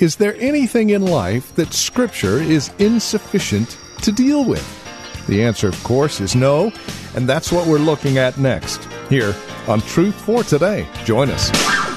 Is 0.00 0.16
there 0.16 0.34
anything 0.36 0.90
in 0.90 1.02
life 1.02 1.54
that 1.56 1.74
Scripture 1.74 2.38
is 2.38 2.72
insufficient 2.78 3.76
to 4.00 4.10
deal 4.10 4.46
with? 4.46 4.66
The 5.26 5.44
answer, 5.44 5.68
of 5.68 5.84
course, 5.84 6.22
is 6.22 6.34
no, 6.34 6.72
and 7.14 7.28
that's 7.28 7.52
what 7.52 7.66
we're 7.66 7.76
looking 7.76 8.16
at 8.16 8.38
next, 8.38 8.82
here 9.10 9.34
on 9.68 9.82
Truth 9.82 10.14
for 10.14 10.42
Today. 10.42 10.88
Join 11.04 11.28
us. 11.28 11.89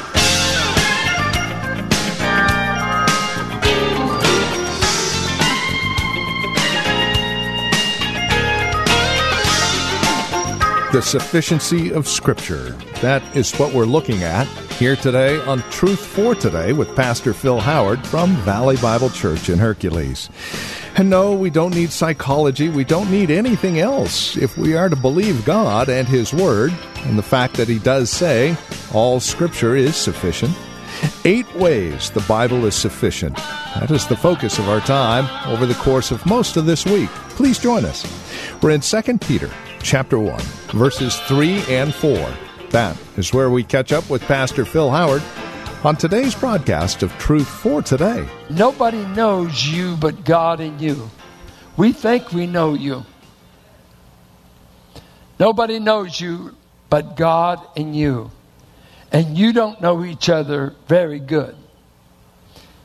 The 10.93 11.01
sufficiency 11.01 11.91
of 11.91 12.07
Scripture. 12.07 12.69
That 13.01 13.23
is 13.35 13.51
what 13.55 13.73
we're 13.73 13.85
looking 13.85 14.21
at 14.21 14.45
here 14.73 14.95
today 14.95 15.39
on 15.39 15.63
Truth 15.71 16.05
for 16.05 16.35
Today 16.35 16.71
with 16.71 16.95
Pastor 16.95 17.33
Phil 17.33 17.59
Howard 17.59 18.05
from 18.05 18.35
Valley 18.43 18.77
Bible 18.77 19.09
Church 19.09 19.49
in 19.49 19.57
Hercules. 19.57 20.29
And 20.95 21.09
no, 21.09 21.33
we 21.33 21.49
don't 21.49 21.73
need 21.73 21.91
psychology. 21.91 22.69
We 22.69 22.83
don't 22.83 23.09
need 23.09 23.31
anything 23.31 23.79
else 23.79 24.37
if 24.37 24.55
we 24.55 24.75
are 24.75 24.87
to 24.87 24.95
believe 24.95 25.45
God 25.45 25.89
and 25.89 26.07
His 26.07 26.31
Word 26.31 26.71
and 26.97 27.17
the 27.17 27.23
fact 27.23 27.55
that 27.55 27.67
He 27.67 27.79
does 27.79 28.11
say 28.11 28.55
all 28.93 29.19
Scripture 29.19 29.75
is 29.75 29.95
sufficient. 29.95 30.55
Eight 31.25 31.51
ways 31.55 32.11
the 32.11 32.23
Bible 32.27 32.65
is 32.65 32.75
sufficient. 32.75 33.35
That 33.37 33.89
is 33.89 34.05
the 34.05 34.15
focus 34.15 34.59
of 34.59 34.69
our 34.69 34.81
time 34.81 35.27
over 35.51 35.65
the 35.65 35.73
course 35.73 36.11
of 36.11 36.23
most 36.27 36.55
of 36.55 36.67
this 36.67 36.85
week. 36.85 37.09
Please 37.29 37.57
join 37.57 37.83
us. 37.83 38.05
We're 38.61 38.69
in 38.69 38.81
2 38.81 39.17
Peter 39.17 39.49
chapter 39.83 40.17
1, 40.17 40.39
verses 40.71 41.19
3 41.21 41.61
and 41.69 41.93
4. 41.93 42.33
That 42.69 42.97
is 43.17 43.33
where 43.33 43.49
we 43.49 43.63
catch 43.63 43.91
up 43.91 44.09
with 44.09 44.21
Pastor 44.23 44.65
Phil 44.65 44.89
Howard 44.89 45.21
on 45.83 45.97
today's 45.97 46.33
broadcast 46.33 47.03
of 47.03 47.11
Truth 47.19 47.47
for 47.47 47.81
Today. 47.81 48.25
Nobody 48.49 49.05
knows 49.07 49.67
you 49.67 49.97
but 49.97 50.23
God 50.23 50.61
and 50.61 50.79
you. 50.79 51.09
We 51.75 51.91
think 51.91 52.31
we 52.31 52.47
know 52.47 52.73
you. 52.73 53.03
Nobody 55.39 55.79
knows 55.79 56.19
you 56.19 56.55
but 56.89 57.17
God 57.17 57.59
and 57.75 57.95
you. 57.95 58.31
And 59.11 59.37
you 59.37 59.51
don't 59.51 59.81
know 59.81 60.05
each 60.05 60.29
other 60.29 60.73
very 60.87 61.19
good 61.19 61.55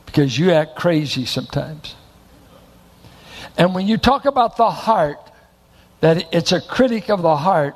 because 0.05 0.37
you 0.37 0.51
act 0.51 0.75
crazy 0.75 1.25
sometimes. 1.25 1.95
And 3.57 3.73
when 3.73 3.87
you 3.87 3.97
talk 3.97 4.25
about 4.25 4.57
the 4.57 4.69
heart, 4.69 5.28
that 6.01 6.33
it's 6.33 6.51
a 6.51 6.61
critic 6.61 7.09
of 7.09 7.21
the 7.21 7.35
heart. 7.35 7.75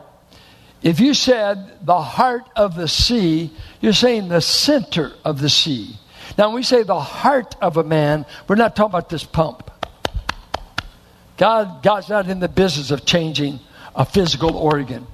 If 0.81 0.99
you 0.99 1.13
said 1.13 1.85
the 1.85 2.01
heart 2.01 2.43
of 2.55 2.75
the 2.75 2.87
sea, 2.87 3.51
you're 3.81 3.93
saying 3.93 4.27
the 4.27 4.41
center 4.41 5.13
of 5.23 5.39
the 5.41 5.49
sea. 5.49 5.95
Now, 6.37 6.47
when 6.47 6.55
we 6.55 6.63
say 6.63 6.83
the 6.83 6.99
heart 6.99 7.55
of 7.61 7.77
a 7.77 7.83
man, 7.83 8.25
we're 8.47 8.55
not 8.55 8.75
talking 8.75 8.91
about 8.91 9.09
this 9.09 9.23
pump. 9.23 9.69
God, 11.37 11.83
God's 11.83 12.09
not 12.09 12.27
in 12.29 12.39
the 12.39 12.47
business 12.47 12.91
of 12.91 13.05
changing 13.05 13.59
a 13.95 14.05
physical 14.05 14.55
organ. 14.55 15.07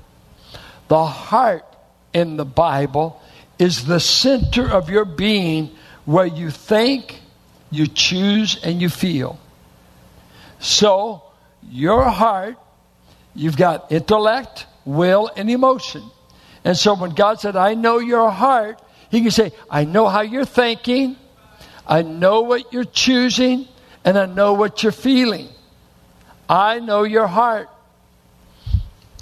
The 0.87 1.05
heart 1.05 1.65
in 2.13 2.37
the 2.37 2.45
Bible 2.45 3.21
is 3.57 3.85
the 3.85 3.99
center 3.99 4.67
of 4.67 4.89
your 4.89 5.05
being 5.05 5.71
where 6.05 6.25
you 6.25 6.49
think, 6.49 7.21
you 7.69 7.85
choose, 7.87 8.59
and 8.63 8.81
you 8.81 8.89
feel. 8.89 9.39
So, 10.59 11.23
your 11.69 12.03
heart 12.05 12.57
You've 13.39 13.55
got 13.55 13.89
intellect, 13.89 14.65
will, 14.83 15.31
and 15.33 15.49
emotion. 15.49 16.03
And 16.65 16.75
so 16.75 16.93
when 16.93 17.11
God 17.11 17.39
said, 17.39 17.55
I 17.55 17.73
know 17.73 17.99
your 17.99 18.29
heart, 18.29 18.81
He 19.09 19.21
can 19.21 19.31
say, 19.31 19.53
I 19.71 19.85
know 19.85 20.09
how 20.09 20.19
you're 20.19 20.43
thinking, 20.43 21.15
I 21.87 22.01
know 22.01 22.41
what 22.41 22.73
you're 22.73 22.83
choosing, 22.83 23.65
and 24.03 24.17
I 24.17 24.25
know 24.25 24.51
what 24.51 24.83
you're 24.83 24.91
feeling. 24.91 25.47
I 26.49 26.79
know 26.79 27.03
your 27.03 27.27
heart. 27.27 27.69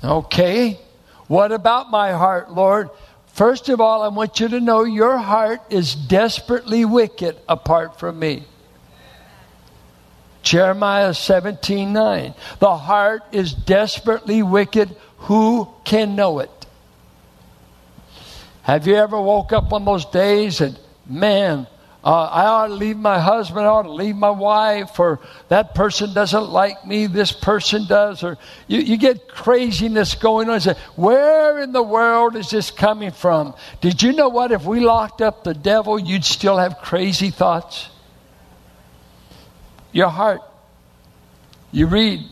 Okay, 0.03 0.79
what 1.27 1.51
about 1.51 1.91
my 1.91 2.11
heart, 2.11 2.51
Lord? 2.51 2.89
First 3.33 3.69
of 3.69 3.79
all, 3.79 4.01
I 4.01 4.07
want 4.07 4.39
you 4.39 4.47
to 4.47 4.59
know 4.59 4.83
your 4.83 5.19
heart 5.19 5.61
is 5.69 5.93
desperately 5.93 6.85
wicked 6.85 7.37
apart 7.47 7.99
from 7.99 8.17
me. 8.17 8.45
Jeremiah 10.47 11.13
17 11.13 11.91
9. 11.91 12.33
The 12.59 12.77
heart 12.77 13.23
is 13.33 13.53
desperately 13.53 14.41
wicked. 14.41 14.95
Who 15.27 15.67
can 15.83 16.15
know 16.15 16.39
it? 16.39 16.65
Have 18.61 18.87
you 18.87 18.95
ever 18.95 19.19
woke 19.19 19.51
up 19.51 19.73
on 19.73 19.83
those 19.83 20.05
days 20.05 20.61
and, 20.61 20.79
man, 21.05 21.67
uh, 22.01 22.23
I 22.23 22.45
ought 22.45 22.67
to 22.67 22.73
leave 22.73 22.95
my 22.95 23.19
husband, 23.19 23.65
I 23.65 23.69
ought 23.69 23.83
to 23.83 23.91
leave 23.91 24.15
my 24.15 24.29
wife, 24.29 24.97
or 24.97 25.19
that 25.49 25.75
person 25.75 26.13
doesn't 26.13 26.49
like 26.49 26.85
me, 26.85 27.07
this 27.07 27.33
person 27.33 27.85
does, 27.85 28.23
or 28.23 28.37
you, 28.67 28.79
you 28.79 28.95
get 28.95 29.27
craziness 29.27 30.15
going 30.15 30.47
on. 30.47 30.55
You 30.55 30.59
say, 30.61 30.75
Where 30.95 31.59
in 31.59 31.73
the 31.73 31.83
world 31.83 32.37
is 32.37 32.49
this 32.49 32.71
coming 32.71 33.11
from? 33.11 33.53
Did 33.81 34.01
you 34.01 34.13
know 34.13 34.29
what? 34.29 34.53
If 34.53 34.63
we 34.63 34.79
locked 34.79 35.21
up 35.21 35.43
the 35.43 35.53
devil, 35.53 35.99
you'd 35.99 36.23
still 36.23 36.57
have 36.57 36.77
crazy 36.81 37.31
thoughts? 37.31 37.89
Your 39.91 40.09
heart. 40.09 40.41
You 41.71 41.87
read 41.87 42.23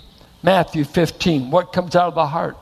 Matthew 0.44 0.84
15, 0.84 1.52
what 1.52 1.74
comes 1.74 1.96
out 1.96 2.08
of 2.10 2.16
the 2.16 2.26
heart? 2.28 2.58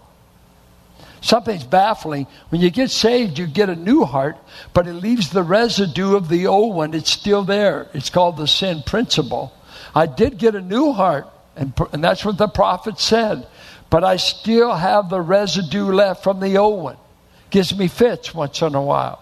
Something's 1.22 1.64
baffling. 1.64 2.28
When 2.50 2.60
you 2.60 2.70
get 2.70 2.92
saved, 2.92 3.40
you 3.40 3.48
get 3.48 3.70
a 3.70 3.76
new 3.76 4.04
heart, 4.04 4.38
but 4.74 4.88
it 4.88 4.94
leaves 4.94 5.30
the 5.30 5.44
residue 5.44 6.18
of 6.18 6.28
the 6.28 6.48
old 6.48 6.76
one. 6.76 6.94
It's 6.94 7.12
still 7.12 7.44
there. 7.44 7.88
It's 7.94 8.10
called 8.10 8.36
the 8.36 8.48
sin 8.48 8.84
principle. 8.86 9.54
I 9.96 10.06
did 10.06 10.38
get 10.38 10.54
a 10.54 10.62
new 10.62 10.92
heart, 10.92 11.28
and, 11.56 11.74
and 11.94 12.04
that's 12.04 12.26
what 12.26 12.38
the 12.38 12.50
prophet 12.50 13.00
said, 13.00 13.48
but 13.90 14.04
I 14.04 14.18
still 14.18 14.74
have 14.74 15.10
the 15.10 15.22
residue 15.22 15.94
left 15.94 16.24
from 16.24 16.42
the 16.42 16.58
old 16.58 16.84
one. 16.84 16.98
Gives 17.52 17.78
me 17.78 17.88
fits 17.88 18.34
once 18.34 18.62
in 18.62 18.76
a 18.76 18.82
while. 18.82 19.20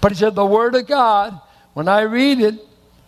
But 0.00 0.12
he 0.12 0.18
said, 0.18 0.36
the 0.36 0.46
Word 0.46 0.76
of 0.76 0.86
God, 0.86 1.40
when 1.74 1.88
I 1.88 2.02
read 2.02 2.40
it 2.40 2.54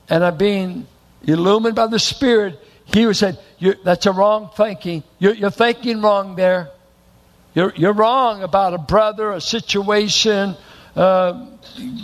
and 0.09 0.25
I'm 0.25 0.37
being 0.37 0.89
illumined 1.27 1.75
by 1.75 1.87
the 1.87 1.99
Spirit, 1.99 2.59
he 2.87 3.07
would 3.07 3.17
say, 3.17 3.37
That's 3.85 4.07
a 4.07 4.13
wrong 4.13 4.51
thinking. 4.57 5.03
You're, 5.19 5.35
you're 5.35 5.51
thinking 5.51 6.03
wrong 6.03 6.37
there. 6.37 6.71
You're, 7.55 7.73
you're 7.77 7.93
wrong 7.93 8.43
about 8.43 8.75
a 8.75 8.79
brother, 8.79 9.33
a 9.33 9.41
situation. 9.41 10.57
Uh, 10.97 11.47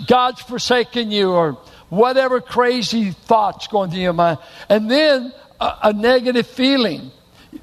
God's 0.06 0.41
forsaken 0.41 1.10
you, 1.10 1.32
or 1.32 1.58
whatever 1.88 2.41
crazy 2.41 3.10
thoughts 3.10 3.66
going 3.66 3.91
through 3.91 4.00
your 4.00 4.12
mind. 4.12 4.38
And 4.69 4.91
then 4.91 5.32
a, 5.60 5.75
a 5.84 5.92
negative 5.92 6.47
feeling. 6.47 7.10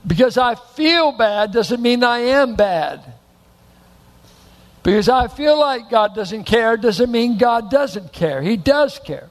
Because 0.06 0.38
I 0.38 0.56
feel 0.56 1.14
bad 1.14 1.52
doesn't 1.54 1.82
mean 1.82 2.04
I 2.04 2.20
am 2.20 2.56
bad. 2.56 3.14
Because 4.84 5.10
I 5.10 5.28
feel 5.28 5.60
like 5.60 5.90
God 5.90 6.16
doesn't 6.16 6.44
care 6.44 6.78
doesn't 6.78 7.12
mean 7.12 7.38
God 7.38 7.70
doesn't 7.70 8.14
care. 8.14 8.42
He 8.42 8.56
does 8.58 9.00
care. 9.00 9.30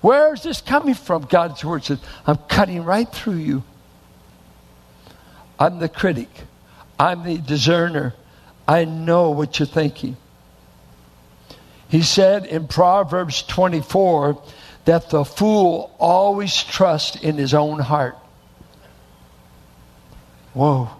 Where 0.00 0.34
is 0.34 0.42
this 0.42 0.60
coming 0.60 0.94
from? 0.94 1.22
God's 1.22 1.64
word 1.64 1.84
says, 1.84 1.98
I'm 2.26 2.36
cutting 2.48 2.84
right 2.84 3.10
through 3.10 3.36
you. 3.36 3.64
I'm 5.58 5.78
the 5.78 5.88
critic. 5.88 6.28
I'm 6.98 7.24
the 7.24 7.38
discerner. 7.38 8.14
I 8.68 8.84
know 8.84 9.30
what 9.30 9.58
you're 9.58 9.66
thinking. 9.66 10.16
He 11.88 12.02
said 12.02 12.46
in 12.46 12.66
Proverbs 12.66 13.42
24 13.42 14.42
that 14.86 15.10
the 15.10 15.24
fool 15.24 15.94
always 15.98 16.62
trusts 16.62 17.16
in 17.16 17.36
his 17.36 17.54
own 17.54 17.78
heart. 17.78 18.16
Whoa. 20.52 20.90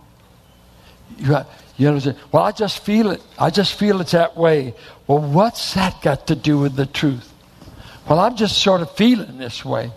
You, 1.18 1.28
got, 1.28 1.48
you 1.76 1.90
know, 1.90 2.14
well, 2.30 2.42
I 2.42 2.52
just 2.52 2.84
feel 2.84 3.10
it. 3.10 3.22
I 3.38 3.50
just 3.50 3.74
feel 3.74 4.00
it's 4.00 4.12
that 4.12 4.36
way. 4.36 4.74
Well, 5.06 5.20
what's 5.20 5.74
that 5.74 6.02
got 6.02 6.26
to 6.28 6.36
do 6.36 6.58
with 6.58 6.76
the 6.76 6.86
truth? 6.86 7.32
Well, 8.08 8.20
I'm 8.20 8.36
just 8.36 8.58
sort 8.58 8.82
of 8.82 8.90
feeling 8.92 9.38
this 9.38 9.64
way. 9.64 9.90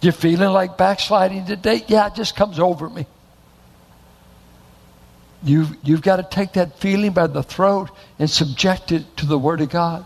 You're 0.00 0.12
feeling 0.12 0.50
like 0.50 0.76
backsliding 0.76 1.46
today? 1.46 1.82
Yeah, 1.86 2.08
it 2.08 2.14
just 2.14 2.36
comes 2.36 2.58
over 2.58 2.90
me. 2.90 3.06
You've, 5.42 5.76
you've 5.82 6.02
got 6.02 6.16
to 6.16 6.22
take 6.22 6.54
that 6.54 6.78
feeling 6.78 7.12
by 7.12 7.26
the 7.26 7.42
throat 7.42 7.90
and 8.18 8.28
subject 8.28 8.92
it 8.92 9.16
to 9.18 9.26
the 9.26 9.38
Word 9.38 9.60
of 9.60 9.70
God. 9.70 10.04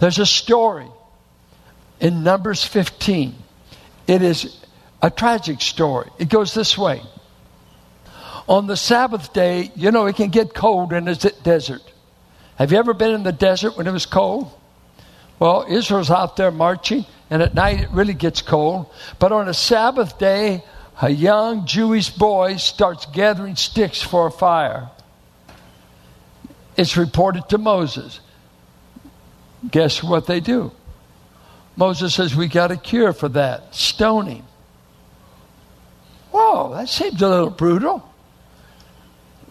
There's 0.00 0.18
a 0.18 0.26
story 0.26 0.88
in 2.00 2.22
Numbers 2.22 2.64
15. 2.64 3.34
It 4.06 4.22
is 4.22 4.56
a 5.00 5.10
tragic 5.10 5.60
story. 5.60 6.10
It 6.18 6.28
goes 6.28 6.54
this 6.54 6.76
way. 6.76 7.02
On 8.48 8.66
the 8.66 8.76
Sabbath 8.76 9.32
day, 9.32 9.70
you 9.76 9.92
know, 9.92 10.06
it 10.06 10.16
can 10.16 10.30
get 10.30 10.52
cold 10.52 10.92
in 10.92 11.04
the 11.04 11.32
desert. 11.44 11.82
Have 12.56 12.72
you 12.72 12.78
ever 12.78 12.94
been 12.94 13.14
in 13.14 13.22
the 13.22 13.32
desert 13.32 13.76
when 13.76 13.86
it 13.86 13.92
was 13.92 14.06
cold? 14.06 14.52
Well, 15.38 15.66
Israel's 15.68 16.10
out 16.10 16.36
there 16.36 16.50
marching, 16.50 17.04
and 17.30 17.42
at 17.42 17.54
night 17.54 17.80
it 17.80 17.90
really 17.90 18.14
gets 18.14 18.42
cold. 18.42 18.86
But 19.18 19.32
on 19.32 19.48
a 19.48 19.54
Sabbath 19.54 20.18
day, 20.18 20.64
a 21.00 21.10
young 21.10 21.66
Jewish 21.66 22.10
boy 22.10 22.56
starts 22.56 23.06
gathering 23.06 23.56
sticks 23.56 24.00
for 24.00 24.28
a 24.28 24.30
fire. 24.30 24.90
It's 26.76 26.96
reported 26.96 27.48
to 27.48 27.58
Moses. 27.58 28.20
Guess 29.70 30.02
what 30.02 30.26
they 30.26 30.40
do? 30.40 30.72
Moses 31.76 32.14
says, 32.14 32.34
We 32.34 32.48
got 32.48 32.70
a 32.70 32.76
cure 32.76 33.12
for 33.12 33.28
that 33.30 33.74
stoning. 33.74 34.44
Whoa, 36.30 36.74
that 36.74 36.88
seems 36.88 37.20
a 37.20 37.28
little 37.28 37.50
brutal. 37.50 38.08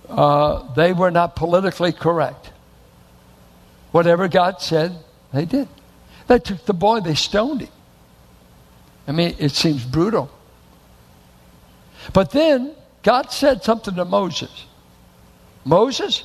Uh, 0.09 0.73
they 0.73 0.93
were 0.93 1.11
not 1.11 1.35
politically 1.35 1.93
correct. 1.93 2.51
Whatever 3.91 4.27
God 4.27 4.61
said, 4.61 4.95
they 5.33 5.45
did. 5.45 5.67
They 6.27 6.39
took 6.39 6.65
the 6.65 6.73
boy, 6.73 7.01
they 7.01 7.15
stoned 7.15 7.61
him. 7.61 7.69
I 9.07 9.11
mean, 9.11 9.35
it 9.39 9.51
seems 9.51 9.83
brutal. 9.83 10.31
But 12.13 12.31
then 12.31 12.75
God 13.03 13.31
said 13.31 13.63
something 13.63 13.95
to 13.95 14.05
Moses 14.05 14.65
Moses, 15.63 16.23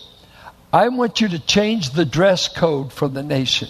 I 0.73 0.89
want 0.89 1.21
you 1.21 1.29
to 1.29 1.39
change 1.39 1.91
the 1.91 2.05
dress 2.05 2.49
code 2.49 2.93
for 2.93 3.09
the 3.09 3.23
nation. 3.23 3.69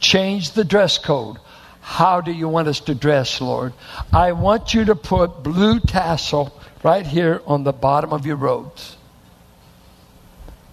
Change 0.00 0.52
the 0.52 0.64
dress 0.64 0.98
code. 0.98 1.38
How 1.80 2.20
do 2.20 2.32
you 2.32 2.48
want 2.48 2.68
us 2.68 2.80
to 2.80 2.94
dress, 2.94 3.40
Lord? 3.40 3.72
I 4.12 4.32
want 4.32 4.74
you 4.74 4.84
to 4.86 4.94
put 4.94 5.42
blue 5.42 5.80
tassel 5.80 6.58
right 6.82 7.06
here 7.06 7.42
on 7.46 7.64
the 7.64 7.72
bottom 7.72 8.12
of 8.12 8.24
your 8.24 8.36
robes. 8.36 8.96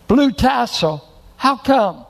Blue 0.07 0.31
tassel. 0.31 1.07
How 1.35 1.57
come? 1.57 2.05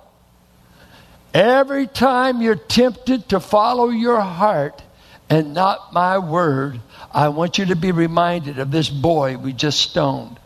Every 1.34 1.86
time 1.88 2.42
you're 2.42 2.56
tempted 2.56 3.30
to 3.30 3.40
follow 3.40 3.90
your 3.90 4.20
heart 4.20 4.82
and 5.30 5.54
not 5.54 5.94
my 5.94 6.18
word, 6.18 6.80
I 7.12 7.30
want 7.30 7.58
you 7.58 7.66
to 7.66 7.76
be 7.76 7.92
reminded 7.92 8.58
of 8.58 8.72
this 8.72 8.90
boy 8.90 9.38
we 9.38 9.54
just 9.54 9.80
stoned. 9.80 10.40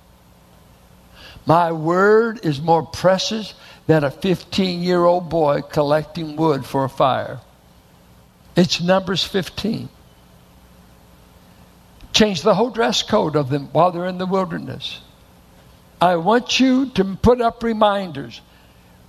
My 1.45 1.71
word 1.71 2.45
is 2.45 2.61
more 2.61 2.85
precious 2.85 3.53
than 3.87 4.03
a 4.03 4.11
15 4.11 4.81
year 4.81 5.03
old 5.03 5.29
boy 5.29 5.61
collecting 5.61 6.35
wood 6.35 6.65
for 6.65 6.85
a 6.85 6.89
fire. 6.89 7.39
It's 8.55 8.81
Numbers 8.81 9.23
15. 9.23 9.89
Change 12.13 12.41
the 12.41 12.53
whole 12.53 12.69
dress 12.69 13.01
code 13.01 13.35
of 13.35 13.49
them 13.49 13.69
while 13.71 13.91
they're 13.91 14.05
in 14.05 14.19
the 14.19 14.25
wilderness. 14.25 14.99
I 15.99 16.17
want 16.17 16.59
you 16.59 16.89
to 16.91 17.03
put 17.15 17.41
up 17.41 17.63
reminders. 17.63 18.41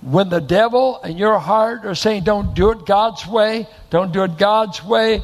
When 0.05 0.29
the 0.29 0.39
devil 0.39 1.01
and 1.01 1.17
your 1.17 1.39
heart 1.39 1.83
are 1.83 1.95
saying, 1.95 2.25
don't 2.25 2.53
do 2.53 2.69
it 2.69 2.85
God's 2.85 3.25
way, 3.25 3.67
don't 3.89 4.13
do 4.13 4.23
it 4.23 4.37
God's 4.37 4.83
way, 4.83 5.23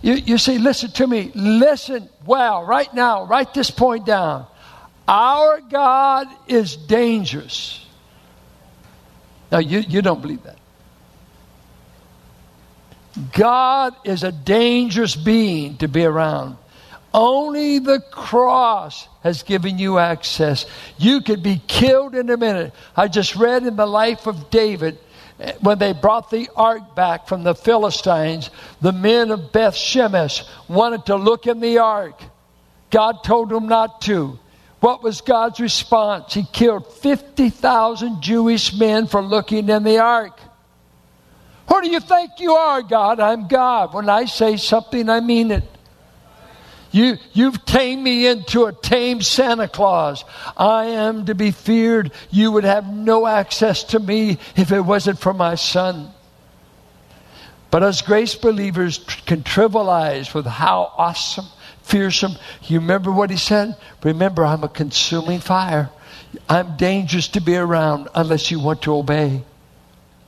you, 0.00 0.14
you 0.14 0.38
listen 0.58 0.90
to 0.92 1.06
me, 1.06 1.30
listen 1.34 2.08
well, 2.24 2.64
right 2.64 2.92
now, 2.94 3.26
write 3.26 3.52
this 3.52 3.70
point 3.70 4.06
down. 4.06 4.46
Our 5.06 5.60
God 5.60 6.28
is 6.48 6.74
dangerous. 6.74 7.84
Now, 9.52 9.58
you, 9.58 9.80
you 9.80 10.00
don't 10.00 10.22
believe 10.22 10.42
that. 10.44 10.56
God 13.30 13.94
is 14.04 14.22
a 14.22 14.32
dangerous 14.32 15.14
being 15.14 15.76
to 15.76 15.86
be 15.86 16.02
around. 16.02 16.56
Only 17.14 17.78
the 17.78 18.00
cross 18.00 19.06
has 19.22 19.44
given 19.44 19.78
you 19.78 19.98
access. 19.98 20.66
You 20.98 21.20
could 21.20 21.44
be 21.44 21.62
killed 21.68 22.16
in 22.16 22.28
a 22.28 22.36
minute. 22.36 22.74
I 22.96 23.06
just 23.06 23.36
read 23.36 23.64
in 23.64 23.76
the 23.76 23.86
life 23.86 24.26
of 24.26 24.50
David 24.50 24.98
eh, 25.38 25.52
when 25.60 25.78
they 25.78 25.92
brought 25.92 26.28
the 26.28 26.50
ark 26.56 26.96
back 26.96 27.28
from 27.28 27.44
the 27.44 27.54
Philistines, 27.54 28.50
the 28.80 28.90
men 28.90 29.30
of 29.30 29.52
Beth 29.52 29.76
Shemesh 29.76 30.44
wanted 30.68 31.06
to 31.06 31.14
look 31.14 31.46
in 31.46 31.60
the 31.60 31.78
ark. 31.78 32.20
God 32.90 33.22
told 33.22 33.48
them 33.48 33.68
not 33.68 34.00
to. 34.02 34.36
What 34.80 35.04
was 35.04 35.20
God's 35.20 35.60
response? 35.60 36.34
He 36.34 36.44
killed 36.52 36.92
50,000 36.94 38.22
Jewish 38.22 38.74
men 38.74 39.06
for 39.06 39.22
looking 39.22 39.68
in 39.68 39.84
the 39.84 39.98
ark. 39.98 40.38
Who 41.68 41.80
do 41.80 41.88
you 41.88 42.00
think 42.00 42.32
you 42.38 42.54
are, 42.54 42.82
God? 42.82 43.20
I'm 43.20 43.46
God. 43.46 43.94
When 43.94 44.08
I 44.08 44.24
say 44.24 44.56
something, 44.56 45.08
I 45.08 45.20
mean 45.20 45.52
it. 45.52 45.64
You, 46.94 47.18
you've 47.32 47.64
tamed 47.64 48.04
me 48.04 48.28
into 48.28 48.66
a 48.66 48.72
tame 48.72 49.20
Santa 49.20 49.66
Claus. 49.66 50.24
I 50.56 50.84
am 50.84 51.26
to 51.26 51.34
be 51.34 51.50
feared. 51.50 52.12
You 52.30 52.52
would 52.52 52.62
have 52.62 52.86
no 52.86 53.26
access 53.26 53.82
to 53.84 53.98
me 53.98 54.38
if 54.54 54.70
it 54.70 54.80
wasn't 54.80 55.18
for 55.18 55.34
my 55.34 55.56
son. 55.56 56.12
But 57.72 57.82
us 57.82 58.00
grace 58.00 58.36
believers 58.36 58.98
can 59.26 59.42
trivialize 59.42 60.34
with 60.34 60.46
how 60.46 60.92
awesome, 60.96 61.46
fearsome. 61.82 62.36
You 62.62 62.78
remember 62.78 63.10
what 63.10 63.30
he 63.30 63.38
said? 63.38 63.76
Remember, 64.04 64.44
I'm 64.44 64.62
a 64.62 64.68
consuming 64.68 65.40
fire. 65.40 65.90
I'm 66.48 66.76
dangerous 66.76 67.26
to 67.30 67.40
be 67.40 67.56
around 67.56 68.06
unless 68.14 68.52
you 68.52 68.60
want 68.60 68.82
to 68.82 68.94
obey. 68.94 69.42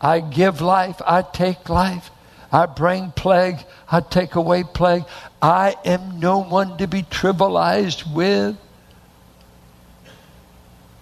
I 0.01 0.19
give 0.19 0.61
life, 0.61 1.01
I 1.07 1.23
take 1.23 1.69
life. 1.69 2.11
I 2.53 2.67
bring 2.67 3.11
plague, 3.11 3.59
I 3.91 4.01
take 4.01 4.35
away 4.35 4.65
plague. 4.65 5.05
I 5.43 5.77
am 5.85 6.21
no 6.21 6.43
one 6.43 6.79
to 6.79 6.87
be 6.87 7.03
trivialized 7.03 8.13
with. 8.15 8.57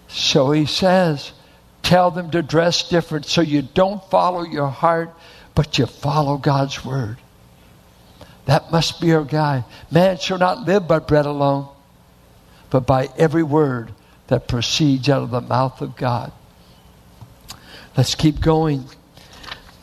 So 0.07 0.51
he 0.51 0.65
says, 0.65 1.31
tell 1.83 2.09
them 2.11 2.31
to 2.31 2.41
dress 2.41 2.89
different 2.89 3.25
so 3.25 3.41
you 3.41 3.61
don't 3.61 4.03
follow 4.09 4.43
your 4.43 4.69
heart, 4.69 5.13
but 5.53 5.77
you 5.77 5.85
follow 5.85 6.37
God's 6.37 6.83
word. 6.83 7.17
That 8.45 8.71
must 8.71 9.01
be 9.01 9.13
our 9.13 9.23
guide. 9.23 9.65
Man 9.91 10.17
shall 10.17 10.37
not 10.37 10.65
live 10.65 10.87
by 10.87 10.99
bread 10.99 11.25
alone, 11.25 11.67
but 12.69 12.85
by 12.85 13.09
every 13.17 13.43
word 13.43 13.91
that 14.27 14.47
proceeds 14.47 15.09
out 15.09 15.23
of 15.23 15.31
the 15.31 15.41
mouth 15.41 15.81
of 15.81 15.95
God. 15.95 16.31
Let's 17.97 18.15
keep 18.15 18.41
going. 18.41 18.85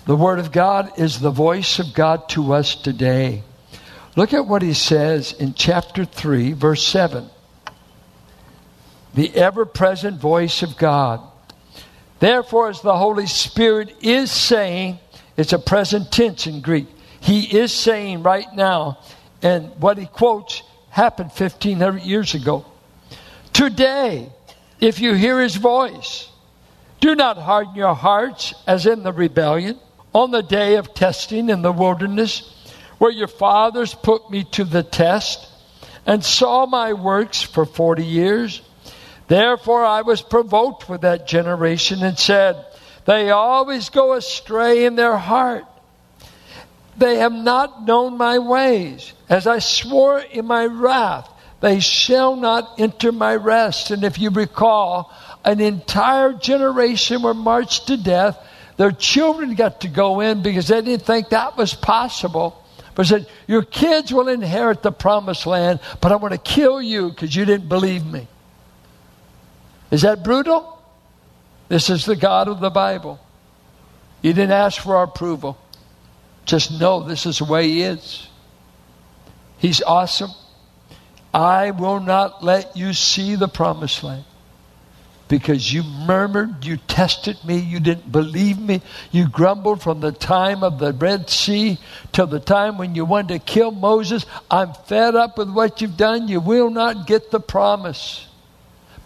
The 0.04 0.16
Word 0.16 0.40
of 0.40 0.50
God 0.50 0.98
is 0.98 1.20
the 1.20 1.30
voice 1.30 1.78
of 1.78 1.94
God 1.94 2.28
to 2.30 2.54
us 2.54 2.74
today. 2.74 3.44
Look 4.16 4.34
at 4.34 4.46
what 4.46 4.60
he 4.60 4.74
says 4.74 5.32
in 5.32 5.54
chapter 5.54 6.04
3, 6.04 6.52
verse 6.54 6.84
7. 6.84 7.30
The 9.14 9.32
ever 9.36 9.64
present 9.64 10.20
voice 10.20 10.62
of 10.64 10.76
God. 10.76 11.20
Therefore, 12.18 12.68
as 12.68 12.80
the 12.80 12.96
Holy 12.96 13.26
Spirit 13.26 13.94
is 14.00 14.32
saying, 14.32 14.98
it's 15.36 15.52
a 15.52 15.58
present 15.58 16.10
tense 16.10 16.48
in 16.48 16.62
Greek. 16.62 16.88
He 17.20 17.56
is 17.56 17.72
saying 17.72 18.24
right 18.24 18.52
now, 18.54 18.98
and 19.40 19.68
what 19.80 19.98
he 19.98 20.06
quotes 20.06 20.64
happened 20.90 21.30
1500 21.30 22.02
years 22.02 22.34
ago. 22.34 22.64
Today, 23.52 24.30
if 24.80 24.98
you 24.98 25.14
hear 25.14 25.40
his 25.40 25.54
voice, 25.54 26.28
do 27.00 27.14
not 27.14 27.38
harden 27.38 27.76
your 27.76 27.94
hearts 27.94 28.52
as 28.66 28.86
in 28.86 29.04
the 29.04 29.12
rebellion 29.12 29.78
on 30.14 30.30
the 30.30 30.42
day 30.42 30.76
of 30.76 30.94
testing 30.94 31.48
in 31.48 31.62
the 31.62 31.72
wilderness, 31.72 32.48
where 32.98 33.10
your 33.10 33.28
fathers 33.28 33.94
put 33.94 34.30
me 34.30 34.44
to 34.44 34.64
the 34.64 34.82
test 34.82 35.48
and 36.06 36.24
saw 36.24 36.66
my 36.66 36.92
works 36.92 37.42
for 37.42 37.64
40 37.64 38.04
years. 38.04 38.60
Therefore 39.28 39.84
I 39.84 40.02
was 40.02 40.20
provoked 40.20 40.88
with 40.88 41.02
that 41.02 41.26
generation 41.26 42.02
and 42.02 42.18
said, 42.18 42.64
They 43.04 43.30
always 43.30 43.88
go 43.88 44.12
astray 44.12 44.84
in 44.84 44.96
their 44.96 45.16
heart. 45.16 45.64
They 46.96 47.16
have 47.16 47.32
not 47.32 47.86
known 47.86 48.18
my 48.18 48.38
ways. 48.38 49.12
As 49.28 49.46
I 49.46 49.60
swore 49.60 50.18
in 50.18 50.44
my 50.44 50.66
wrath, 50.66 51.28
they 51.60 51.80
shall 51.80 52.36
not 52.36 52.78
enter 52.78 53.12
my 53.12 53.34
rest. 53.34 53.90
And 53.90 54.04
if 54.04 54.18
you 54.18 54.30
recall, 54.30 55.12
an 55.44 55.60
entire 55.60 56.34
generation 56.34 57.22
were 57.22 57.34
marched 57.34 57.86
to 57.86 57.96
death 57.96 58.36
their 58.82 58.90
children 58.90 59.54
got 59.54 59.82
to 59.82 59.88
go 59.88 60.18
in 60.18 60.42
because 60.42 60.66
they 60.66 60.82
didn't 60.82 61.06
think 61.06 61.28
that 61.28 61.56
was 61.56 61.72
possible. 61.72 62.66
But 62.96 63.06
said, 63.06 63.28
Your 63.46 63.62
kids 63.62 64.12
will 64.12 64.26
inherit 64.26 64.82
the 64.82 64.90
promised 64.90 65.46
land, 65.46 65.78
but 66.00 66.10
I 66.10 66.16
want 66.16 66.32
to 66.32 66.38
kill 66.38 66.82
you 66.82 67.10
because 67.10 67.36
you 67.36 67.44
didn't 67.44 67.68
believe 67.68 68.04
me. 68.04 68.26
Is 69.92 70.02
that 70.02 70.24
brutal? 70.24 70.82
This 71.68 71.90
is 71.90 72.06
the 72.06 72.16
God 72.16 72.48
of 72.48 72.58
the 72.58 72.70
Bible. 72.70 73.20
You 74.20 74.32
didn't 74.32 74.50
ask 74.50 74.82
for 74.82 74.96
our 74.96 75.04
approval. 75.04 75.56
Just 76.44 76.80
know 76.80 77.04
this 77.04 77.24
is 77.24 77.38
the 77.38 77.44
way 77.44 77.68
He 77.68 77.82
is. 77.82 78.26
He's 79.58 79.80
awesome. 79.80 80.32
I 81.32 81.70
will 81.70 82.00
not 82.00 82.42
let 82.42 82.76
you 82.76 82.94
see 82.94 83.36
the 83.36 83.46
promised 83.46 84.02
land 84.02 84.24
because 85.32 85.72
you 85.72 85.82
murmured, 85.82 86.62
you 86.62 86.76
tested 86.76 87.42
me, 87.42 87.56
you 87.56 87.80
didn't 87.80 88.12
believe 88.12 88.58
me, 88.58 88.82
you 89.12 89.26
grumbled 89.26 89.82
from 89.82 89.98
the 90.00 90.12
time 90.12 90.62
of 90.62 90.78
the 90.78 90.92
Red 90.92 91.30
Sea 91.30 91.78
till 92.12 92.26
the 92.26 92.38
time 92.38 92.76
when 92.76 92.94
you 92.94 93.06
wanted 93.06 93.40
to 93.40 93.52
kill 93.52 93.70
Moses. 93.70 94.26
I'm 94.50 94.74
fed 94.74 95.14
up 95.14 95.38
with 95.38 95.48
what 95.48 95.80
you've 95.80 95.96
done. 95.96 96.28
You 96.28 96.40
will 96.40 96.68
not 96.68 97.06
get 97.06 97.30
the 97.30 97.40
promise. 97.40 98.26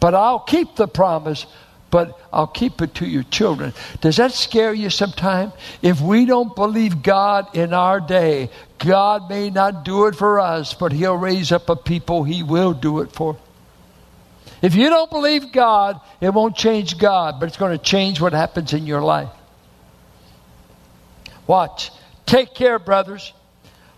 But 0.00 0.16
I'll 0.16 0.40
keep 0.40 0.74
the 0.74 0.88
promise 0.88 1.46
but 1.88 2.20
I'll 2.32 2.48
keep 2.48 2.82
it 2.82 2.96
to 2.96 3.06
your 3.06 3.22
children. 3.22 3.72
Does 4.00 4.16
that 4.16 4.32
scare 4.32 4.74
you 4.74 4.90
sometime? 4.90 5.52
If 5.80 6.00
we 6.00 6.26
don't 6.26 6.54
believe 6.56 7.00
God 7.00 7.54
in 7.54 7.72
our 7.72 8.00
day, 8.00 8.50
God 8.78 9.30
may 9.30 9.50
not 9.50 9.84
do 9.84 10.06
it 10.06 10.16
for 10.16 10.40
us, 10.40 10.74
but 10.74 10.90
He'll 10.90 11.16
raise 11.16 11.52
up 11.52 11.70
a 11.70 11.76
people 11.76 12.24
He 12.24 12.42
will 12.42 12.72
do 12.72 13.00
it 13.00 13.12
for. 13.12 13.38
If 14.62 14.74
you 14.74 14.88
don't 14.88 15.10
believe 15.10 15.52
God, 15.52 16.00
it 16.20 16.32
won't 16.32 16.56
change 16.56 16.98
God, 16.98 17.38
but 17.38 17.46
it's 17.46 17.58
going 17.58 17.76
to 17.76 17.82
change 17.82 18.20
what 18.20 18.32
happens 18.32 18.72
in 18.72 18.86
your 18.86 19.02
life. 19.02 19.30
Watch. 21.46 21.90
Take 22.24 22.54
care, 22.54 22.78
brothers, 22.78 23.32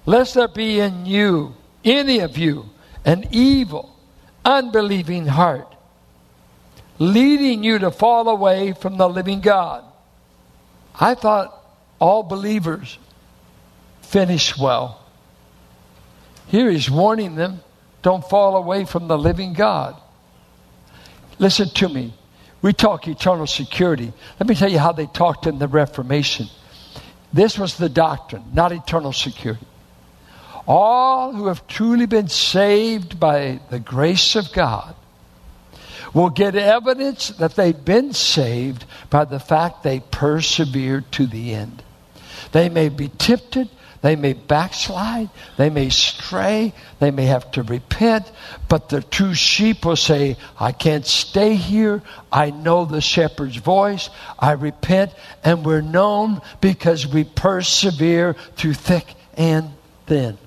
lest 0.04 0.34
there 0.34 0.48
be 0.48 0.80
in 0.80 1.06
you, 1.06 1.54
any 1.84 2.18
of 2.20 2.36
you, 2.36 2.68
an 3.04 3.24
evil, 3.30 3.96
unbelieving 4.44 5.26
heart 5.26 5.74
leading 6.98 7.62
you 7.62 7.78
to 7.78 7.90
fall 7.90 8.28
away 8.28 8.72
from 8.72 8.96
the 8.96 9.08
living 9.08 9.40
God. 9.40 9.84
I 10.98 11.14
thought 11.14 11.54
all 11.98 12.22
believers 12.22 12.98
finish 14.02 14.56
well. 14.58 15.04
Here 16.48 16.70
he's 16.70 16.90
warning 16.90 17.34
them 17.36 17.60
don't 18.02 18.24
fall 18.28 18.56
away 18.56 18.84
from 18.84 19.08
the 19.08 19.18
living 19.18 19.52
God. 19.52 19.96
Listen 21.38 21.68
to 21.70 21.88
me. 21.88 22.14
We 22.60 22.72
talk 22.72 23.06
eternal 23.06 23.46
security. 23.46 24.12
Let 24.40 24.48
me 24.48 24.54
tell 24.54 24.70
you 24.70 24.78
how 24.78 24.92
they 24.92 25.06
talked 25.06 25.46
in 25.46 25.58
the 25.58 25.68
Reformation. 25.68 26.48
This 27.32 27.58
was 27.58 27.76
the 27.76 27.88
doctrine, 27.88 28.44
not 28.52 28.72
eternal 28.72 29.12
security. 29.12 29.66
All 30.66 31.32
who 31.32 31.46
have 31.46 31.66
truly 31.66 32.06
been 32.06 32.28
saved 32.28 33.18
by 33.20 33.60
the 33.70 33.78
grace 33.78 34.34
of 34.34 34.52
God 34.52 34.94
will 36.12 36.30
get 36.30 36.54
evidence 36.56 37.28
that 37.28 37.54
they've 37.54 37.84
been 37.84 38.12
saved 38.12 38.84
by 39.08 39.24
the 39.24 39.38
fact 39.38 39.82
they 39.82 40.00
persevered 40.00 41.10
to 41.12 41.26
the 41.26 41.54
end. 41.54 41.82
They 42.52 42.68
may 42.68 42.88
be 42.88 43.08
tempted, 43.08 43.68
they 44.00 44.14
may 44.14 44.32
backslide, 44.32 45.28
they 45.56 45.70
may 45.70 45.88
stray, 45.90 46.72
they 47.00 47.10
may 47.10 47.26
have 47.26 47.50
to 47.52 47.62
repent, 47.62 48.30
but 48.68 48.88
the 48.88 49.02
true 49.02 49.34
sheep 49.34 49.84
will 49.84 49.96
say, 49.96 50.36
I 50.58 50.72
can't 50.72 51.04
stay 51.04 51.56
here. 51.56 52.02
I 52.30 52.50
know 52.50 52.84
the 52.84 53.00
shepherd's 53.00 53.56
voice. 53.56 54.08
I 54.38 54.52
repent, 54.52 55.12
and 55.42 55.64
we're 55.64 55.80
known 55.80 56.40
because 56.60 57.06
we 57.06 57.24
persevere 57.24 58.34
through 58.56 58.74
thick 58.74 59.14
and 59.36 59.70
thin. 60.06 60.38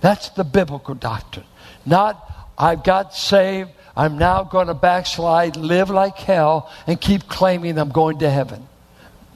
That's 0.00 0.28
the 0.30 0.44
biblical 0.44 0.94
doctrine. 0.94 1.46
Not, 1.84 2.24
I've 2.56 2.84
got 2.84 3.14
saved, 3.14 3.70
I'm 3.96 4.16
now 4.16 4.44
going 4.44 4.68
to 4.68 4.74
backslide, 4.74 5.56
live 5.56 5.90
like 5.90 6.16
hell, 6.18 6.70
and 6.86 7.00
keep 7.00 7.26
claiming 7.26 7.78
I'm 7.78 7.90
going 7.90 8.20
to 8.20 8.30
heaven. 8.30 8.68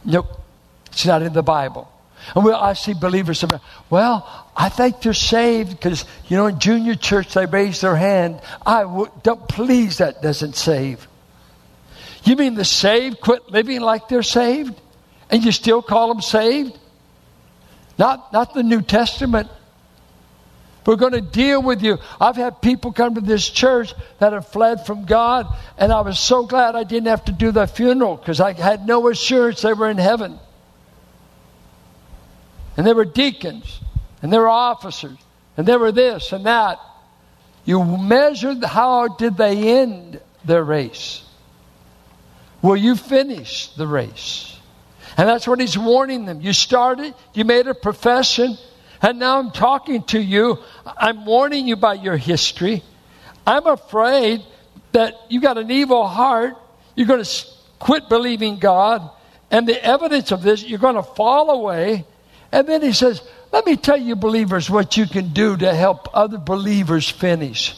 Nope. 0.05 0.41
It's 0.87 1.05
not 1.05 1.23
in 1.23 1.33
the 1.33 1.43
Bible. 1.43 1.92
And 2.35 2.45
we, 2.45 2.53
I 2.53 2.73
see 2.75 2.95
believers 2.95 3.41
say, 3.41 3.49
well, 3.91 4.49
I 4.57 4.69
think 4.69 5.01
they're 5.03 5.15
saved 5.15 5.71
because, 5.71 6.05
you 6.29 6.37
know, 6.37 6.47
in 6.47 6.59
junior 6.59 6.95
church 6.95 7.35
they 7.35 7.47
raise 7.47 7.81
their 7.81 7.97
hand. 7.97 8.41
I 8.65 8.83
w- 8.83 9.11
don't, 9.23 9.49
please, 9.49 9.99
that 9.99 10.23
doesn't 10.23 10.57
save. 10.57 11.07
You 12.25 12.37
mean 12.37 12.55
the 12.55 12.65
saved 12.65 13.21
quit 13.21 13.51
living 13.51 13.81
like 13.81 14.09
they're 14.09 14.23
saved? 14.23 14.81
And 15.31 15.45
you 15.45 15.53
still 15.53 15.83
call 15.83 16.09
them 16.09 16.21
saved? 16.21 16.79
Not, 17.99 18.33
not 18.33 18.55
the 18.55 18.63
New 18.63 18.83
Testament. 18.83 19.49
We're 20.85 20.97
going 20.97 21.13
to 21.13 21.21
deal 21.21 21.63
with 21.63 21.83
you. 21.83 21.99
I've 22.21 22.37
had 22.37 22.61
people 22.61 22.93
come 22.93 23.15
to 23.15 23.21
this 23.21 23.49
church 23.49 23.95
that 24.19 24.33
have 24.33 24.49
fled 24.49 24.85
from 24.85 25.05
God, 25.05 25.47
and 25.79 25.93
I 25.93 26.01
was 26.01 26.19
so 26.19 26.45
glad 26.45 26.75
I 26.75 26.85
didn't 26.85 27.07
have 27.07 27.25
to 27.27 27.33
do 27.33 27.53
the 27.53 27.67
funeral 27.67 28.17
because 28.17 28.41
I 28.41 28.53
had 28.53 28.87
no 28.87 29.09
assurance 29.09 29.63
they 29.63 29.73
were 29.73 29.91
in 29.91 29.99
heaven. 29.99 30.39
And 32.83 32.87
they 32.89 32.95
were 32.95 33.05
deacons, 33.05 33.79
and 34.23 34.33
there 34.33 34.41
were 34.41 34.49
officers, 34.49 35.17
and 35.57 35.69
there 35.69 35.79
were 35.79 35.93
this 35.93 36.33
and 36.33 36.47
that. 36.47 36.81
You 37.65 37.85
measured 37.85 38.65
how 38.65 39.07
did 39.07 39.37
they 39.37 39.79
end 39.79 40.21
their 40.45 40.65
race? 40.65 41.23
Will 42.61 42.75
you 42.75 42.97
finish 42.97 43.69
the 43.77 43.87
race? 43.87 44.59
And 45.17 45.29
that's 45.29 45.47
what 45.47 45.61
he's 45.61 45.79
warning 45.79 46.25
them. 46.25 46.41
You 46.41 46.53
started, 46.53 47.15
you 47.35 47.45
made 47.45 47.69
a 47.69 47.75
profession, 47.75 48.59
and 49.01 49.21
now 49.21 49.39
I'm 49.39 49.53
talking 49.53 50.03
to 50.07 50.21
you. 50.21 50.59
I'm 50.85 51.25
warning 51.25 51.69
you 51.69 51.75
about 51.75 52.03
your 52.03 52.17
history. 52.17 52.83
I'm 53.47 53.69
afraid 53.69 54.43
that 54.91 55.15
you 55.29 55.41
got 55.41 55.57
an 55.57 55.71
evil 55.71 56.05
heart. 56.05 56.57
You're 56.97 57.07
going 57.07 57.23
to 57.23 57.47
quit 57.79 58.09
believing 58.09 58.59
God. 58.59 59.09
And 59.53 59.69
the 59.69 59.81
evidence 59.85 60.33
of 60.33 60.43
this, 60.43 60.65
you're 60.65 60.81
going 60.81 60.97
to 60.97 61.05
fall 61.05 61.51
away. 61.51 62.07
And 62.53 62.69
then 62.69 62.83
he 62.83 62.93
says, 62.93 63.23
Let 63.51 63.65
me 63.65 63.77
tell 63.77 63.97
you, 63.97 64.15
believers, 64.15 64.69
what 64.69 64.97
you 64.97 65.07
can 65.07 65.33
do 65.33 65.57
to 65.57 65.75
help 65.75 66.09
other 66.15 66.39
believers 66.39 67.09
finish. 67.09 67.75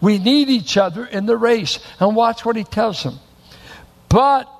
We 0.00 0.18
need 0.18 0.50
each 0.50 0.76
other 0.76 1.06
in 1.06 1.24
the 1.24 1.36
race. 1.36 1.78
And 2.00 2.14
watch 2.14 2.44
what 2.44 2.56
he 2.56 2.64
tells 2.64 3.02
them. 3.02 3.18
But 4.08 4.52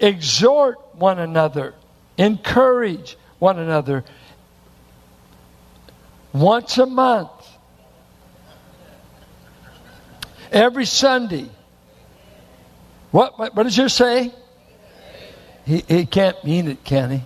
exhort 0.00 0.78
one 0.94 1.18
another, 1.18 1.74
encourage 2.16 3.16
one 3.38 3.58
another, 3.58 4.04
once 6.32 6.78
a 6.78 6.86
month, 6.86 7.30
every 10.52 10.84
Sunday. 10.84 11.48
What, 13.10 13.38
what, 13.38 13.54
what 13.56 13.62
does 13.64 13.76
yours 13.76 13.94
say? 13.94 14.32
He, 15.64 15.84
he 15.86 16.06
can't 16.06 16.42
mean 16.44 16.68
it, 16.68 16.84
can 16.84 17.10
he? 17.10 17.22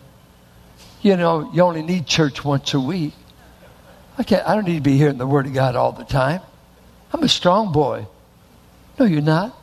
You 1.02 1.16
know, 1.16 1.50
you 1.52 1.62
only 1.62 1.82
need 1.82 2.06
church 2.06 2.44
once 2.44 2.74
a 2.74 2.80
week. 2.80 3.12
I, 4.16 4.22
can't, 4.22 4.46
I 4.46 4.54
don't 4.54 4.66
need 4.66 4.76
to 4.76 4.80
be 4.80 4.96
hearing 4.96 5.18
the 5.18 5.26
Word 5.26 5.46
of 5.46 5.52
God 5.52 5.74
all 5.74 5.92
the 5.92 6.04
time. 6.04 6.40
I'm 7.12 7.22
a 7.22 7.28
strong 7.28 7.72
boy. 7.72 8.06
No, 8.98 9.04
you're 9.04 9.20
not. 9.20 9.58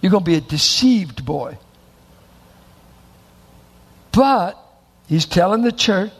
You're 0.00 0.10
going 0.10 0.24
to 0.24 0.30
be 0.30 0.36
a 0.36 0.40
deceived 0.40 1.24
boy. 1.24 1.56
But 4.12 4.58
he's 5.08 5.24
telling 5.24 5.62
the 5.62 5.72
church, 5.72 6.12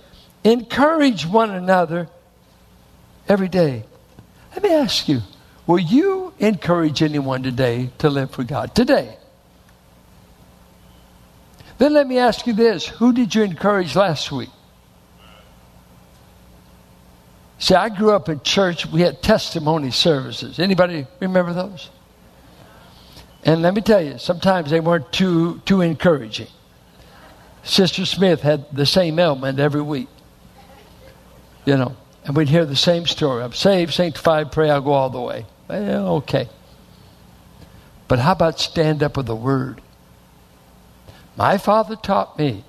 encourage 0.45 1.27
one 1.27 1.51
another 1.51 2.09
every 3.29 3.49
day. 3.49 3.85
Let 4.53 4.63
me 4.63 4.73
ask 4.73 5.09
you 5.09 5.21
will 5.67 5.79
you 5.79 6.33
encourage 6.39 7.03
anyone 7.03 7.43
today 7.43 7.91
to 7.99 8.09
live 8.09 8.31
for 8.31 8.45
God? 8.45 8.75
Today. 8.75 9.17
Then 11.83 11.95
let 11.95 12.07
me 12.07 12.19
ask 12.19 12.47
you 12.47 12.53
this 12.53 12.87
who 12.87 13.13
did 13.13 13.35
you 13.35 13.43
encourage 13.43 13.97
last 13.97 14.31
week? 14.31 14.51
See, 17.59 17.75
I 17.75 17.89
grew 17.89 18.13
up 18.13 18.29
in 18.29 18.41
church. 18.43 18.87
We 18.87 19.01
had 19.01 19.21
testimony 19.21 19.91
services. 19.91 20.61
Anybody 20.61 21.09
remember 21.19 21.53
those? 21.53 21.91
And 23.43 23.63
let 23.63 23.75
me 23.75 23.81
tell 23.81 24.01
you, 24.01 24.19
sometimes 24.19 24.71
they 24.71 24.79
weren't 24.79 25.11
too 25.11 25.61
too 25.65 25.81
encouraging. 25.81 26.47
Sister 27.65 28.07
Smith 28.07 28.43
had 28.43 28.65
the 28.71 28.87
same 28.87 29.19
ailment 29.19 29.59
every 29.59 29.83
week. 29.83 30.09
You 31.65 31.79
know, 31.79 31.97
and 32.25 32.37
we'd 32.37 32.49
hear 32.49 32.65
the 32.65 32.77
same 32.77 33.07
story. 33.07 33.43
I'm 33.43 33.55
saved, 33.55 33.93
sanctified, 33.93 34.53
pray, 34.53 34.71
I'll 34.71 34.83
go 34.83 34.93
all 34.93 35.11
the 35.11 35.21
way. 35.21 35.47
Well, 35.67 36.09
okay. 36.19 36.49
But 38.07 38.21
how 38.21 38.31
about 38.31 38.61
stand 38.61 39.03
up 39.03 39.17
with 39.17 39.27
the 39.27 39.35
word? 39.35 39.83
My 41.37 41.59
father 41.59 41.97
taught 41.97 42.39
me. 42.39 42.65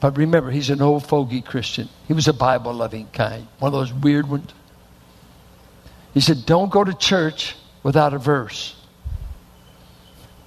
But 0.00 0.16
remember, 0.16 0.50
he's 0.50 0.70
an 0.70 0.82
old 0.82 1.06
fogey 1.06 1.40
Christian. 1.40 1.88
He 2.08 2.12
was 2.12 2.26
a 2.28 2.32
Bible 2.32 2.74
loving 2.74 3.06
kind, 3.12 3.46
one 3.58 3.72
of 3.72 3.78
those 3.78 3.92
weird 3.92 4.28
ones. 4.28 4.50
He 6.12 6.20
said, 6.20 6.44
Don't 6.44 6.70
go 6.70 6.82
to 6.82 6.92
church 6.92 7.54
without 7.82 8.12
a 8.12 8.18
verse. 8.18 8.74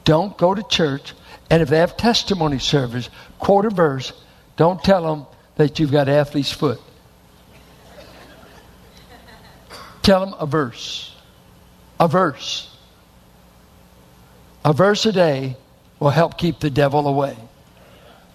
Don't 0.03 0.37
go 0.37 0.53
to 0.53 0.61
church. 0.63 1.13
And 1.49 1.61
if 1.61 1.69
they 1.69 1.77
have 1.77 1.95
testimony 1.95 2.59
service, 2.59 3.09
quote 3.39 3.65
a 3.65 3.69
verse. 3.69 4.13
Don't 4.57 4.83
tell 4.83 5.03
them 5.03 5.25
that 5.55 5.79
you've 5.79 5.91
got 5.91 6.09
athlete's 6.09 6.51
foot. 6.51 6.79
Tell 10.01 10.25
them 10.25 10.35
a 10.39 10.45
verse. 10.45 11.15
A 11.99 12.07
verse. 12.07 12.75
A 14.63 14.73
verse 14.73 15.05
a 15.05 15.11
day 15.11 15.55
will 15.99 16.09
help 16.09 16.37
keep 16.37 16.59
the 16.59 16.69
devil 16.69 17.07
away. 17.07 17.37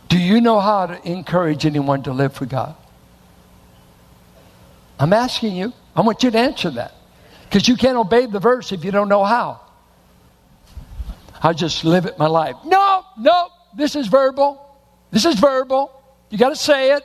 Do 0.09 0.19
you 0.19 0.41
know 0.41 0.61
how 0.61 0.87
to 0.87 1.09
encourage 1.09 1.67
anyone 1.67 2.03
to 2.05 2.13
live 2.13 2.35
for 2.35 2.47
God? 2.47 2.75
I'm 4.99 5.13
asking 5.13 5.55
you. 5.57 5.73
I 5.95 6.03
want 6.03 6.23
you 6.23 6.31
to 6.31 6.39
answer 6.39 6.71
that. 6.71 6.95
Because 7.45 7.67
you 7.69 7.77
can't 7.77 7.97
obey 7.97 8.27
the 8.27 8.41
verse 8.41 8.73
if 8.73 8.85
you 8.85 8.91
don't 8.91 9.09
know 9.09 9.25
how. 9.25 9.61
I 11.43 11.53
just 11.53 11.85
live 11.85 12.07
it 12.07 12.19
my 12.19 12.27
life. 12.27 12.57
No, 12.65 13.05
no, 13.19 13.49
this 13.75 13.97
is 13.97 14.09
verbal. 14.09 14.61
This 15.11 15.25
is 15.25 15.39
verbal. 15.39 15.91
You 16.29 16.39
got 16.39 16.51
to 16.51 16.57
say 16.57 16.93
it. 16.93 17.03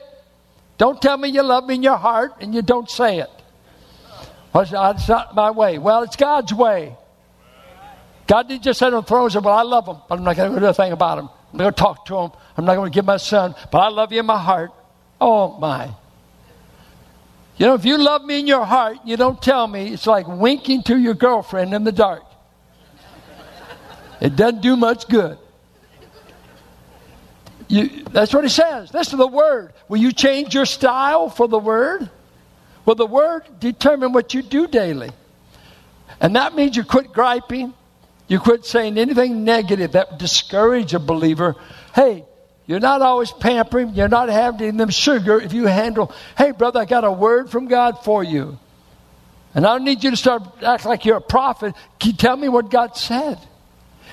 Don't 0.78 1.00
tell 1.00 1.16
me 1.16 1.28
you 1.28 1.42
love 1.42 1.66
me 1.66 1.74
in 1.74 1.82
your 1.82 1.96
heart 1.96 2.34
and 2.40 2.54
you 2.54 2.62
don't 2.62 2.90
say 2.90 3.20
it. 3.20 3.30
Well, 4.52 4.62
it's 4.92 5.08
not 5.08 5.34
my 5.34 5.50
way. 5.50 5.78
Well, 5.78 6.02
it's 6.02 6.16
God's 6.16 6.52
way. 6.52 6.96
God 8.26 8.48
didn't 8.48 8.64
just 8.64 8.78
sit 8.78 8.92
on 8.92 9.02
the 9.02 9.02
throne 9.02 9.24
and 9.24 9.32
say, 9.32 9.38
Well, 9.38 9.54
I 9.54 9.62
love 9.62 9.86
him, 9.86 9.96
but 10.08 10.18
I'm 10.18 10.24
not 10.24 10.36
going 10.36 10.52
to 10.52 10.60
do 10.60 10.66
a 10.66 10.74
thing 10.74 10.92
about 10.92 11.18
him. 11.18 11.28
I'm 11.52 11.58
going 11.58 11.72
to 11.72 11.76
talk 11.80 12.06
to 12.06 12.16
him. 12.16 12.30
I'm 12.56 12.64
not 12.64 12.74
going 12.74 12.90
to 12.90 12.94
give 12.94 13.04
my 13.04 13.18
son, 13.18 13.54
but 13.70 13.78
I 13.78 13.88
love 13.88 14.12
you 14.12 14.20
in 14.20 14.26
my 14.26 14.38
heart. 14.38 14.72
Oh, 15.20 15.56
my. 15.58 15.90
You 17.56 17.66
know, 17.66 17.74
if 17.74 17.84
you 17.84 17.96
love 17.96 18.24
me 18.24 18.40
in 18.40 18.46
your 18.46 18.64
heart, 18.64 18.98
you 19.04 19.16
don't 19.16 19.40
tell 19.40 19.66
me, 19.66 19.92
it's 19.92 20.06
like 20.06 20.26
winking 20.28 20.82
to 20.84 20.98
your 20.98 21.14
girlfriend 21.14 21.72
in 21.72 21.84
the 21.84 21.92
dark. 21.92 22.24
It 24.20 24.36
doesn't 24.36 24.60
do 24.60 24.76
much 24.76 25.08
good. 25.08 25.38
You, 27.68 28.04
that's 28.04 28.32
what 28.32 28.44
he 28.44 28.50
says. 28.50 28.92
Listen 28.92 29.12
to 29.12 29.16
the 29.16 29.26
word. 29.26 29.72
Will 29.88 29.98
you 29.98 30.12
change 30.12 30.54
your 30.54 30.66
style 30.66 31.28
for 31.28 31.48
the 31.48 31.58
word? 31.58 32.10
Will 32.84 32.94
the 32.94 33.06
word 33.06 33.44
determine 33.58 34.12
what 34.12 34.34
you 34.34 34.42
do 34.42 34.66
daily? 34.66 35.10
And 36.20 36.36
that 36.36 36.54
means 36.54 36.76
you 36.76 36.84
quit 36.84 37.12
griping. 37.12 37.74
You 38.28 38.40
quit 38.40 38.64
saying 38.64 38.98
anything 38.98 39.44
negative 39.44 39.92
that 39.92 40.10
would 40.10 40.18
discourage 40.18 40.94
a 40.94 40.98
believer. 40.98 41.54
Hey, 41.94 42.24
you're 42.66 42.80
not 42.80 43.00
always 43.00 43.30
pampering. 43.30 43.94
You're 43.94 44.08
not 44.08 44.28
handing 44.28 44.76
them 44.76 44.90
sugar 44.90 45.40
if 45.40 45.52
you 45.52 45.66
handle, 45.66 46.12
hey, 46.36 46.50
brother, 46.50 46.80
I 46.80 46.84
got 46.84 47.04
a 47.04 47.12
word 47.12 47.50
from 47.50 47.68
God 47.68 48.02
for 48.02 48.24
you. 48.24 48.58
And 49.54 49.64
I 49.64 49.76
don't 49.76 49.84
need 49.84 50.02
you 50.04 50.10
to 50.10 50.16
start 50.16 50.42
act 50.62 50.84
like 50.84 51.04
you're 51.04 51.16
a 51.16 51.20
prophet. 51.20 51.74
Tell 52.18 52.36
me 52.36 52.48
what 52.48 52.70
God 52.70 52.96
said? 52.96 53.38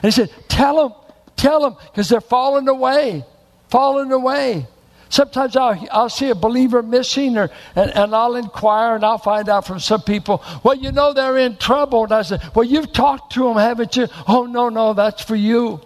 And 0.01 0.03
he 0.03 0.11
said, 0.11 0.31
tell 0.47 0.89
them, 0.89 0.97
tell 1.35 1.61
them, 1.61 1.75
because 1.91 2.07
they're 2.07 2.21
falling 2.21 2.67
away, 2.67 3.25
falling 3.69 4.11
away. 4.11 4.67
Sometimes 5.13 5.55
I'll, 5.55 5.87
I'll 5.91 6.09
see 6.09 6.31
a 6.31 6.35
believer 6.35 6.81
missing, 6.81 7.37
or, 7.37 7.51
and, 7.75 7.91
and 7.91 8.15
I'll 8.15 8.35
inquire 8.35 8.95
and 8.95 9.05
I'll 9.05 9.19
find 9.19 9.47
out 9.47 9.67
from 9.67 9.79
some 9.79 10.01
people, 10.01 10.43
well, 10.63 10.73
you 10.73 10.91
know 10.91 11.13
they're 11.13 11.37
in 11.37 11.57
trouble. 11.57 12.05
And 12.05 12.13
I 12.13 12.23
said, 12.23 12.41
well, 12.55 12.65
you've 12.65 12.91
talked 12.91 13.33
to 13.33 13.43
them, 13.43 13.57
haven't 13.57 13.95
you? 13.95 14.07
Oh, 14.27 14.47
no, 14.47 14.69
no, 14.69 14.95
that's 14.95 15.23
for 15.23 15.35
you. 15.35 15.81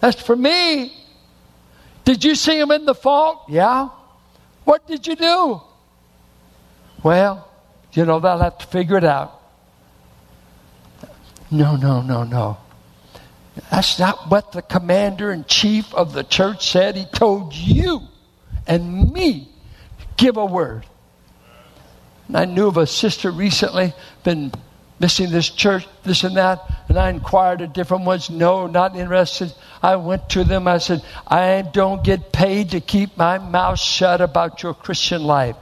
That's 0.00 0.20
for 0.20 0.36
me. 0.36 0.92
Did 2.04 2.22
you 2.22 2.34
see 2.34 2.58
them 2.58 2.70
in 2.70 2.84
the 2.84 2.94
fault? 2.94 3.44
Yeah. 3.48 3.88
What 4.64 4.86
did 4.86 5.06
you 5.06 5.16
do? 5.16 5.62
Well, 7.02 7.48
you 7.94 8.04
know, 8.04 8.20
they'll 8.20 8.36
have 8.36 8.58
to 8.58 8.66
figure 8.66 8.98
it 8.98 9.04
out. 9.04 9.40
No, 11.50 11.76
no, 11.76 12.02
no, 12.02 12.24
no. 12.24 12.58
That's 13.72 13.98
not 13.98 14.30
what 14.30 14.52
the 14.52 14.60
commander 14.60 15.32
in 15.32 15.46
chief 15.46 15.94
of 15.94 16.12
the 16.12 16.22
church 16.22 16.70
said. 16.70 16.94
He 16.94 17.06
told 17.06 17.54
you 17.54 18.02
and 18.66 19.10
me, 19.10 19.48
give 20.18 20.36
a 20.36 20.44
word. 20.44 20.84
And 22.28 22.36
I 22.36 22.44
knew 22.44 22.66
of 22.66 22.76
a 22.76 22.86
sister 22.86 23.30
recently, 23.30 23.94
been 24.24 24.52
missing 25.00 25.30
this 25.30 25.48
church, 25.48 25.88
this 26.02 26.22
and 26.22 26.36
that, 26.36 26.60
and 26.90 26.98
I 26.98 27.08
inquired 27.08 27.62
at 27.62 27.72
different 27.72 28.04
ones. 28.04 28.28
No, 28.28 28.66
not 28.66 28.94
interested. 28.94 29.54
I 29.82 29.96
went 29.96 30.28
to 30.30 30.44
them. 30.44 30.68
I 30.68 30.76
said, 30.76 31.02
I 31.26 31.62
don't 31.62 32.04
get 32.04 32.30
paid 32.30 32.72
to 32.72 32.80
keep 32.82 33.16
my 33.16 33.38
mouth 33.38 33.80
shut 33.80 34.20
about 34.20 34.62
your 34.62 34.74
Christian 34.74 35.24
life. 35.24 35.56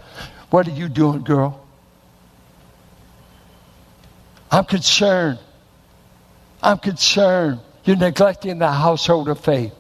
What 0.51 0.67
are 0.67 0.73
you 0.73 0.89
doing, 0.89 1.23
girl? 1.23 1.65
I'm 4.51 4.65
concerned. 4.65 5.39
I'm 6.61 6.79
concerned. 6.79 7.61
You're 7.91 7.97
neglecting 7.97 8.61
the 8.61 8.71
household 8.71 9.29
of 9.29 9.41
faith. 9.41 9.73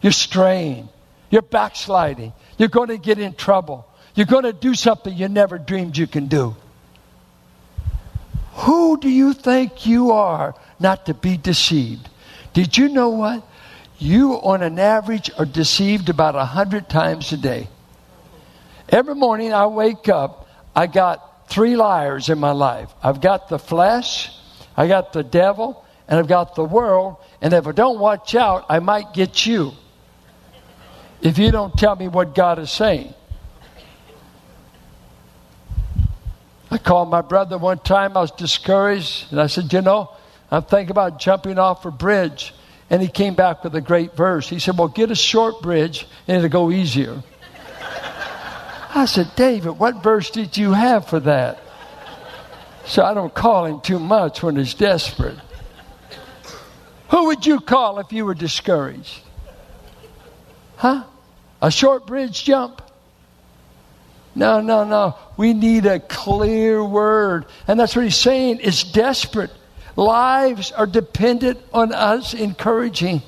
You're 0.00 0.10
straying. 0.10 0.88
You're 1.30 1.42
backsliding. 1.42 2.32
You're 2.58 2.68
going 2.68 2.88
to 2.88 2.98
get 2.98 3.20
in 3.20 3.34
trouble. 3.34 3.86
You're 4.16 4.26
going 4.26 4.42
to 4.42 4.52
do 4.52 4.74
something 4.74 5.16
you 5.16 5.28
never 5.28 5.58
dreamed 5.58 5.96
you 5.96 6.08
can 6.08 6.26
do. 6.26 6.56
Who 8.54 8.98
do 8.98 9.08
you 9.08 9.32
think 9.32 9.86
you 9.86 10.10
are 10.10 10.56
not 10.80 11.06
to 11.06 11.14
be 11.14 11.36
deceived? 11.36 12.08
Did 12.52 12.76
you 12.76 12.88
know 12.88 13.10
what? 13.10 13.46
You, 13.96 14.32
on 14.32 14.64
an 14.64 14.80
average, 14.80 15.30
are 15.38 15.46
deceived 15.46 16.08
about 16.08 16.34
a 16.34 16.44
hundred 16.44 16.88
times 16.88 17.30
a 17.30 17.36
day. 17.36 17.68
Every 18.88 19.14
morning 19.14 19.52
I 19.52 19.68
wake 19.68 20.08
up, 20.08 20.48
I 20.74 20.88
got 20.88 21.48
three 21.48 21.76
liars 21.76 22.28
in 22.28 22.40
my 22.40 22.50
life. 22.50 22.90
I've 23.00 23.20
got 23.20 23.48
the 23.48 23.60
flesh, 23.60 24.32
I 24.76 24.88
got 24.88 25.12
the 25.12 25.22
devil, 25.22 25.81
and 26.12 26.18
I've 26.18 26.28
got 26.28 26.54
the 26.54 26.62
world, 26.62 27.16
and 27.40 27.54
if 27.54 27.66
I 27.66 27.72
don't 27.72 27.98
watch 27.98 28.34
out, 28.34 28.66
I 28.68 28.80
might 28.80 29.14
get 29.14 29.46
you. 29.46 29.72
If 31.22 31.38
you 31.38 31.50
don't 31.50 31.72
tell 31.72 31.96
me 31.96 32.06
what 32.06 32.34
God 32.34 32.58
is 32.58 32.70
saying. 32.70 33.14
I 36.70 36.76
called 36.76 37.08
my 37.08 37.22
brother 37.22 37.56
one 37.56 37.78
time. 37.78 38.14
I 38.14 38.20
was 38.20 38.30
discouraged. 38.30 39.32
And 39.32 39.40
I 39.40 39.46
said, 39.46 39.72
You 39.72 39.80
know, 39.80 40.10
I'm 40.50 40.64
thinking 40.64 40.90
about 40.90 41.18
jumping 41.18 41.58
off 41.58 41.86
a 41.86 41.90
bridge. 41.90 42.52
And 42.90 43.00
he 43.00 43.08
came 43.08 43.34
back 43.34 43.64
with 43.64 43.74
a 43.74 43.80
great 43.80 44.14
verse. 44.14 44.46
He 44.46 44.58
said, 44.58 44.76
Well, 44.76 44.88
get 44.88 45.10
a 45.10 45.14
short 45.14 45.62
bridge 45.62 46.06
and 46.28 46.36
it'll 46.36 46.50
go 46.50 46.70
easier. 46.70 47.22
I 48.94 49.06
said, 49.06 49.34
David, 49.34 49.78
what 49.78 50.02
verse 50.02 50.28
did 50.28 50.58
you 50.58 50.74
have 50.74 51.06
for 51.06 51.20
that? 51.20 51.58
So 52.84 53.02
I 53.02 53.14
don't 53.14 53.32
call 53.32 53.64
him 53.64 53.80
too 53.80 53.98
much 53.98 54.42
when 54.42 54.56
he's 54.56 54.74
desperate. 54.74 55.38
Who 57.12 57.26
would 57.26 57.44
you 57.44 57.60
call 57.60 57.98
if 57.98 58.10
you 58.10 58.24
were 58.24 58.34
discouraged? 58.34 59.20
Huh? 60.76 61.04
A 61.60 61.70
short 61.70 62.06
bridge 62.06 62.42
jump? 62.42 62.80
No, 64.34 64.62
no, 64.62 64.84
no. 64.84 65.16
We 65.36 65.52
need 65.52 65.84
a 65.84 66.00
clear 66.00 66.82
word. 66.82 67.44
And 67.68 67.78
that's 67.78 67.94
what 67.94 68.06
he's 68.06 68.16
saying. 68.16 68.60
It's 68.62 68.82
desperate. 68.82 69.50
Lives 69.94 70.72
are 70.72 70.86
dependent 70.86 71.60
on 71.74 71.92
us 71.92 72.32
encouraging. 72.32 73.20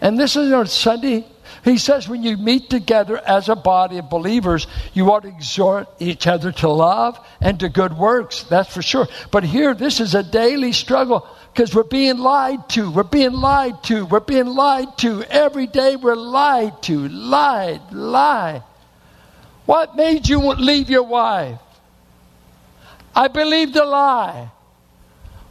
And 0.00 0.16
this 0.16 0.36
is 0.36 0.52
on 0.52 0.68
Sunday. 0.68 1.26
He 1.64 1.76
says 1.76 2.08
when 2.08 2.22
you 2.22 2.36
meet 2.36 2.70
together 2.70 3.18
as 3.18 3.48
a 3.48 3.56
body 3.56 3.98
of 3.98 4.08
believers, 4.08 4.68
you 4.94 5.10
ought 5.10 5.24
to 5.24 5.28
exhort 5.28 5.88
each 5.98 6.28
other 6.28 6.52
to 6.52 6.68
love 6.68 7.18
and 7.40 7.58
to 7.60 7.68
good 7.68 7.98
works. 7.98 8.44
That's 8.44 8.72
for 8.72 8.82
sure. 8.82 9.08
But 9.32 9.42
here, 9.42 9.74
this 9.74 9.98
is 9.98 10.14
a 10.14 10.22
daily 10.22 10.70
struggle 10.70 11.26
because 11.52 11.74
we're 11.74 11.82
being 11.82 12.18
lied 12.18 12.68
to. 12.70 12.90
We're 12.90 13.02
being 13.02 13.32
lied 13.32 13.82
to. 13.84 14.06
We're 14.06 14.20
being 14.20 14.46
lied 14.46 14.96
to. 14.98 15.22
Every 15.24 15.66
day 15.66 15.96
we're 15.96 16.14
lied 16.16 16.82
to. 16.84 17.08
Lied, 17.08 17.92
lie. 17.92 18.62
What 19.66 19.94
made 19.94 20.28
you 20.28 20.40
leave 20.40 20.88
your 20.88 21.02
wife? 21.02 21.58
I 23.14 23.28
believed 23.28 23.76
a 23.76 23.84
lie. 23.84 24.50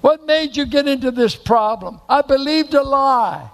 What 0.01 0.25
made 0.25 0.57
you 0.57 0.65
get 0.65 0.87
into 0.87 1.11
this 1.11 1.35
problem? 1.35 2.01
I 2.09 2.23
believed 2.23 2.73
a 2.73 2.81
lie. 2.81 3.49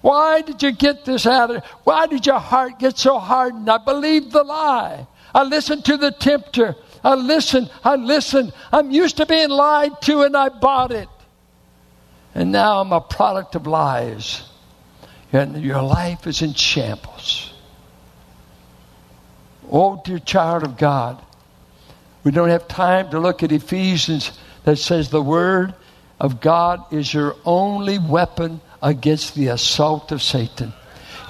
Why 0.00 0.42
did 0.42 0.62
you 0.62 0.70
get 0.72 1.04
this 1.04 1.26
out 1.26 1.50
of 1.50 1.56
it? 1.56 1.64
Why 1.82 2.06
did 2.06 2.26
your 2.26 2.38
heart 2.38 2.78
get 2.78 2.96
so 2.96 3.18
hardened? 3.18 3.68
I 3.68 3.78
believed 3.78 4.30
the 4.30 4.44
lie. 4.44 5.06
I 5.34 5.42
listened 5.42 5.84
to 5.86 5.96
the 5.96 6.12
tempter. 6.12 6.76
I 7.02 7.14
listened. 7.14 7.70
I 7.84 7.96
listened. 7.96 8.52
I'm 8.70 8.92
used 8.92 9.16
to 9.16 9.26
being 9.26 9.50
lied 9.50 10.00
to 10.02 10.22
and 10.22 10.36
I 10.36 10.48
bought 10.48 10.92
it. 10.92 11.08
And 12.34 12.52
now 12.52 12.80
I'm 12.80 12.92
a 12.92 13.00
product 13.00 13.54
of 13.54 13.66
lies. 13.66 14.42
And 15.32 15.62
your 15.62 15.82
life 15.82 16.26
is 16.26 16.42
in 16.42 16.54
shambles. 16.54 17.52
Oh, 19.70 20.00
dear 20.04 20.18
child 20.18 20.64
of 20.64 20.76
God, 20.76 21.22
we 22.24 22.30
don't 22.30 22.50
have 22.50 22.68
time 22.68 23.10
to 23.10 23.18
look 23.18 23.42
at 23.42 23.52
Ephesians 23.52 24.38
that 24.64 24.76
says 24.76 25.08
the 25.08 25.22
Word 25.22 25.74
of 26.20 26.40
God 26.40 26.92
is 26.92 27.12
your 27.12 27.36
only 27.44 27.98
weapon 27.98 28.60
against 28.82 29.34
the 29.34 29.48
assault 29.48 30.12
of 30.12 30.22
Satan. 30.22 30.72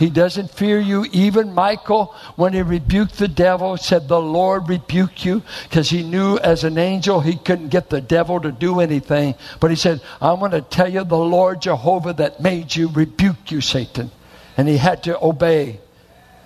He 0.03 0.11
doesn't 0.11 0.51
fear 0.51 0.81
you. 0.81 1.07
Even 1.13 1.55
Michael, 1.55 2.13
when 2.35 2.55
he 2.55 2.63
rebuked 2.63 3.19
the 3.19 3.29
devil, 3.29 3.77
said, 3.77 4.09
The 4.09 4.21
Lord 4.21 4.69
rebuke 4.69 5.25
you, 5.25 5.45
because 5.63 5.91
he 5.91 6.03
knew 6.03 6.39
as 6.39 6.65
an 6.65 6.77
angel 6.77 7.21
he 7.21 7.37
couldn't 7.37 7.69
get 7.69 7.89
the 7.89 8.01
devil 8.01 8.41
to 8.41 8.51
do 8.51 8.81
anything. 8.81 9.37
But 9.61 9.71
he 9.71 9.77
said, 9.77 10.01
I'm 10.21 10.41
going 10.41 10.51
to 10.51 10.61
tell 10.61 10.89
you 10.89 11.05
the 11.05 11.17
Lord 11.17 11.63
Jehovah 11.63 12.15
that 12.15 12.41
made 12.41 12.75
you 12.75 12.89
rebuke 12.89 13.53
you, 13.53 13.61
Satan. 13.61 14.11
And 14.57 14.67
he 14.67 14.77
had 14.77 15.05
to 15.05 15.25
obey. 15.25 15.79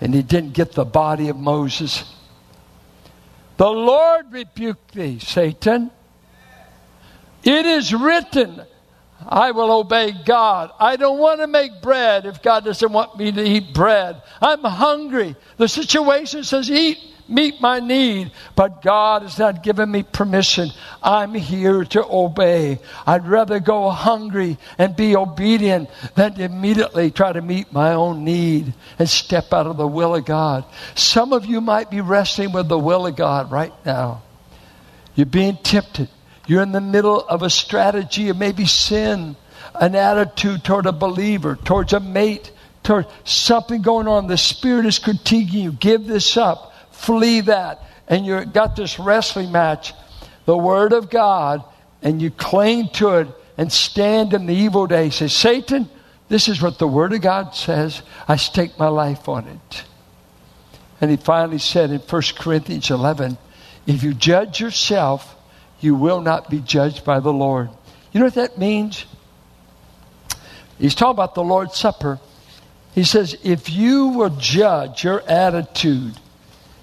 And 0.01 0.13
he 0.13 0.21
didn't 0.21 0.53
get 0.53 0.73
the 0.73 0.85
body 0.85 1.29
of 1.29 1.35
Moses. 1.35 2.03
The 3.57 3.71
Lord 3.71 4.31
rebuked 4.31 4.93
thee, 4.93 5.17
Satan. 5.17 5.89
It 7.43 7.65
is 7.65 7.91
written, 7.91 8.61
I 9.25 9.51
will 9.51 9.71
obey 9.71 10.13
God. 10.25 10.71
I 10.79 10.95
don't 10.95 11.19
want 11.19 11.41
to 11.41 11.47
make 11.47 11.81
bread 11.81 12.25
if 12.25 12.41
God 12.41 12.65
doesn't 12.65 12.91
want 12.91 13.17
me 13.17 13.31
to 13.31 13.43
eat 13.43 13.73
bread. 13.73 14.21
I'm 14.41 14.63
hungry. 14.63 15.35
The 15.57 15.67
situation 15.67 16.43
says, 16.43 16.69
eat 16.69 16.99
meet 17.29 17.61
my 17.61 17.79
need, 17.79 18.31
but 18.55 18.81
God 18.81 19.21
has 19.23 19.37
not 19.37 19.63
given 19.63 19.91
me 19.91 20.03
permission. 20.03 20.69
I'm 21.01 21.33
here 21.33 21.83
to 21.85 22.05
obey. 22.05 22.79
I'd 23.05 23.27
rather 23.27 23.59
go 23.59 23.89
hungry 23.89 24.57
and 24.77 24.95
be 24.95 25.15
obedient 25.15 25.89
than 26.15 26.35
to 26.35 26.43
immediately 26.43 27.11
try 27.11 27.33
to 27.33 27.41
meet 27.41 27.71
my 27.71 27.93
own 27.93 28.23
need 28.23 28.73
and 28.99 29.09
step 29.09 29.53
out 29.53 29.67
of 29.67 29.77
the 29.77 29.87
will 29.87 30.15
of 30.15 30.25
God. 30.25 30.65
Some 30.95 31.33
of 31.33 31.45
you 31.45 31.61
might 31.61 31.89
be 31.89 32.01
wrestling 32.01 32.51
with 32.51 32.67
the 32.67 32.79
will 32.79 33.07
of 33.07 33.15
God 33.15 33.51
right 33.51 33.73
now. 33.85 34.23
You're 35.15 35.25
being 35.25 35.57
tempted. 35.57 36.09
You're 36.47 36.63
in 36.63 36.71
the 36.71 36.81
middle 36.81 37.19
of 37.19 37.43
a 37.43 37.49
strategy 37.49 38.29
of 38.29 38.37
maybe 38.37 38.65
sin, 38.65 39.35
an 39.75 39.95
attitude 39.95 40.63
toward 40.63 40.85
a 40.85 40.91
believer, 40.91 41.57
towards 41.57 41.93
a 41.93 41.99
mate, 41.99 42.51
toward 42.83 43.05
something 43.25 43.81
going 43.81 44.07
on. 44.07 44.27
The 44.27 44.37
Spirit 44.37 44.85
is 44.85 44.97
critiquing 44.97 45.51
you. 45.51 45.71
Give 45.73 46.07
this 46.07 46.37
up. 46.37 46.73
Flee 46.91 47.41
that. 47.41 47.83
And 48.07 48.25
you've 48.25 48.53
got 48.53 48.77
this 48.77 48.97
wrestling 48.97 49.51
match, 49.51 49.93
the 50.45 50.57
Word 50.57 50.93
of 50.93 51.09
God, 51.09 51.63
and 52.01 52.21
you 52.21 52.31
cling 52.31 52.89
to 52.93 53.15
it 53.15 53.27
and 53.57 53.71
stand 53.71 54.33
in 54.33 54.45
the 54.45 54.55
evil 54.55 54.87
day. 54.87 55.09
Say, 55.09 55.27
Satan, 55.27 55.89
this 56.29 56.47
is 56.47 56.61
what 56.61 56.79
the 56.79 56.87
Word 56.87 57.11
of 57.11 57.21
God 57.21 57.55
says. 57.55 58.01
I 58.27 58.37
stake 58.37 58.79
my 58.79 58.87
life 58.87 59.27
on 59.27 59.47
it. 59.47 59.83
And 61.01 61.11
he 61.11 61.17
finally 61.17 61.59
said 61.59 61.91
in 61.91 61.99
1 61.99 62.21
Corinthians 62.37 62.89
11, 62.89 63.37
if 63.85 64.03
you 64.03 64.13
judge 64.13 64.61
yourself, 64.61 65.35
you 65.79 65.95
will 65.95 66.21
not 66.21 66.49
be 66.49 66.59
judged 66.59 67.05
by 67.05 67.19
the 67.19 67.33
Lord. 67.33 67.69
You 68.11 68.19
know 68.19 68.25
what 68.25 68.35
that 68.35 68.57
means? 68.57 69.05
He's 70.79 70.95
talking 70.95 71.11
about 71.11 71.35
the 71.35 71.43
Lord's 71.43 71.75
Supper. 71.75 72.19
He 72.93 73.03
says, 73.03 73.37
if 73.43 73.69
you 73.69 74.07
will 74.09 74.29
judge 74.31 75.03
your 75.03 75.21
attitude, 75.21 76.13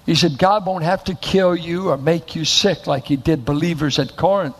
he 0.05 0.15
said, 0.15 0.37
God 0.37 0.65
won't 0.65 0.83
have 0.83 1.03
to 1.05 1.15
kill 1.15 1.55
you 1.55 1.89
or 1.89 1.97
make 1.97 2.35
you 2.35 2.45
sick 2.45 2.87
like 2.87 3.05
he 3.05 3.15
did 3.15 3.43
believers 3.43 3.99
at 3.99 4.15
Corinth. 4.15 4.55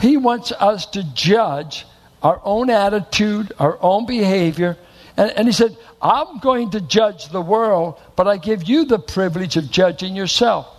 He 0.00 0.16
wants 0.16 0.50
us 0.52 0.86
to 0.86 1.02
judge 1.14 1.86
our 2.22 2.40
own 2.42 2.70
attitude, 2.70 3.52
our 3.58 3.78
own 3.80 4.06
behavior. 4.06 4.76
And, 5.16 5.30
and 5.32 5.46
he 5.46 5.52
said, 5.52 5.76
I'm 6.00 6.38
going 6.38 6.70
to 6.70 6.80
judge 6.80 7.28
the 7.28 7.42
world, 7.42 8.00
but 8.16 8.26
I 8.26 8.36
give 8.36 8.68
you 8.68 8.84
the 8.84 8.98
privilege 8.98 9.56
of 9.56 9.70
judging 9.70 10.16
yourself. 10.16 10.77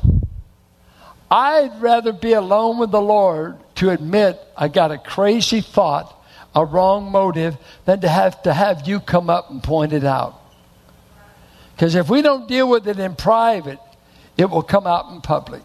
I'd 1.32 1.82
rather 1.82 2.12
be 2.12 2.34
alone 2.34 2.80
with 2.80 2.92
the 2.92 3.02
Lord 3.02 3.58
to 3.76 3.92
admit 3.92 4.40
I 4.58 4.68
got 4.68 4.92
a 4.92 4.98
crazy 4.98 5.62
thought, 5.62 6.16
a 6.56 6.66
wrong 6.66 7.12
motive, 7.12 7.58
than 7.86 8.02
to 8.02 8.10
have 8.10 8.42
to 8.44 8.54
have 8.54 8.88
you 8.88 9.00
come 9.00 9.30
up 9.30 9.50
and 9.52 9.62
point 9.62 9.94
it 9.94 10.04
out. 10.04 10.40
Because 11.76 11.96
if 11.96 12.10
we 12.10 12.22
don't 12.22 12.48
deal 12.48 12.68
with 12.70 12.88
it 12.88 13.00
in 13.00 13.16
private, 13.16 13.80
it 14.38 14.50
will 14.50 14.64
come 14.64 14.88
out 14.88 15.12
in 15.12 15.22
public. 15.22 15.62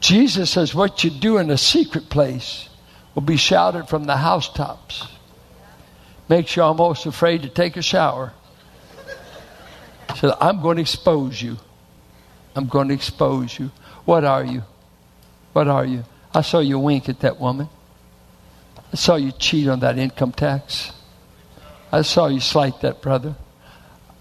Jesus 0.00 0.50
says, 0.50 0.74
What 0.74 1.02
you 1.02 1.10
do 1.10 1.38
in 1.38 1.50
a 1.50 1.58
secret 1.58 2.08
place 2.08 2.68
will 3.14 3.22
be 3.22 3.36
shouted 3.36 3.88
from 3.88 4.04
the 4.04 4.16
housetops. 4.16 5.06
Makes 6.28 6.56
you 6.56 6.62
almost 6.62 7.06
afraid 7.06 7.42
to 7.42 7.48
take 7.48 7.76
a 7.76 7.82
shower. 7.82 8.32
So 10.16 10.36
I'm 10.40 10.60
going 10.60 10.76
to 10.76 10.82
expose 10.82 11.40
you. 11.40 11.56
I'm 12.54 12.66
going 12.66 12.88
to 12.88 12.94
expose 12.94 13.58
you. 13.58 13.70
What 14.04 14.24
are 14.24 14.44
you? 14.44 14.62
What 15.52 15.68
are 15.68 15.84
you? 15.84 16.04
I 16.34 16.42
saw 16.42 16.60
you 16.60 16.78
wink 16.78 17.08
at 17.08 17.20
that 17.20 17.40
woman. 17.40 17.68
I 18.92 18.96
saw 18.96 19.16
you 19.16 19.32
cheat 19.32 19.68
on 19.68 19.80
that 19.80 19.98
income 19.98 20.32
tax. 20.32 20.92
I 21.92 22.02
saw 22.02 22.26
you 22.26 22.40
slight 22.40 22.80
that 22.80 23.02
brother. 23.02 23.34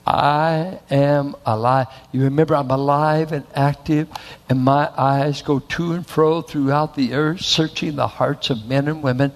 I 0.06 0.80
am 0.90 1.36
alive. 1.46 1.88
You 2.12 2.24
remember, 2.24 2.56
I'm 2.56 2.72
alive 2.72 3.32
and 3.32 3.46
active, 3.54 4.08
and 4.50 4.60
my 4.60 4.90
eyes 4.98 5.44
go 5.44 5.60
to 5.60 5.94
and 5.94 6.06
fro 6.06 6.42
throughout 6.42 6.96
the 6.96 7.14
earth, 7.14 7.42
searching 7.42 7.96
the 7.96 8.08
hearts 8.08 8.50
of 8.50 8.66
men 8.66 8.88
and 8.88 9.04
women. 9.04 9.32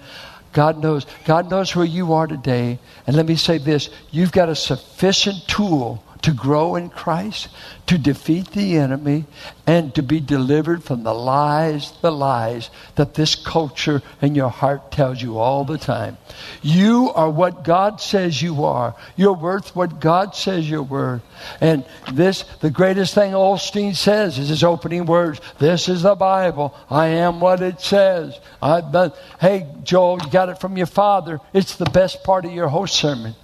God 0.52 0.82
knows. 0.82 1.06
God 1.24 1.50
knows 1.50 1.74
where 1.76 1.84
you 1.84 2.12
are 2.12 2.26
today. 2.26 2.78
And 3.06 3.16
let 3.16 3.26
me 3.26 3.36
say 3.36 3.58
this 3.58 3.88
you've 4.10 4.32
got 4.32 4.48
a 4.48 4.56
sufficient 4.56 5.46
tool 5.46 6.03
to 6.24 6.32
grow 6.32 6.74
in 6.74 6.88
Christ, 6.88 7.48
to 7.86 7.98
defeat 7.98 8.52
the 8.52 8.78
enemy, 8.78 9.26
and 9.66 9.94
to 9.94 10.02
be 10.02 10.20
delivered 10.20 10.82
from 10.82 11.02
the 11.02 11.12
lies, 11.12 11.92
the 12.00 12.10
lies 12.10 12.70
that 12.94 13.12
this 13.12 13.34
culture 13.34 14.00
and 14.22 14.34
your 14.34 14.48
heart 14.48 14.90
tells 14.90 15.20
you 15.20 15.36
all 15.36 15.66
the 15.66 15.76
time. 15.76 16.16
You 16.62 17.12
are 17.14 17.28
what 17.28 17.62
God 17.62 18.00
says 18.00 18.40
you 18.40 18.64
are. 18.64 18.96
You're 19.16 19.34
worth 19.34 19.76
what 19.76 20.00
God 20.00 20.34
says 20.34 20.68
you're 20.68 20.82
worth. 20.82 21.20
And 21.60 21.84
this, 22.10 22.44
the 22.62 22.70
greatest 22.70 23.14
thing 23.14 23.32
Osteen 23.32 23.94
says 23.94 24.38
is 24.38 24.48
his 24.48 24.64
opening 24.64 25.04
words. 25.04 25.42
This 25.58 25.90
is 25.90 26.04
the 26.04 26.14
Bible. 26.14 26.74
I 26.88 27.08
am 27.08 27.38
what 27.38 27.60
it 27.60 27.82
says. 27.82 28.40
I've 28.62 28.90
been, 28.90 29.12
hey, 29.42 29.66
Joel, 29.82 30.22
you 30.24 30.30
got 30.30 30.48
it 30.48 30.58
from 30.58 30.78
your 30.78 30.86
father. 30.86 31.38
It's 31.52 31.76
the 31.76 31.84
best 31.84 32.24
part 32.24 32.46
of 32.46 32.52
your 32.52 32.68
whole 32.68 32.86
sermon. 32.86 33.34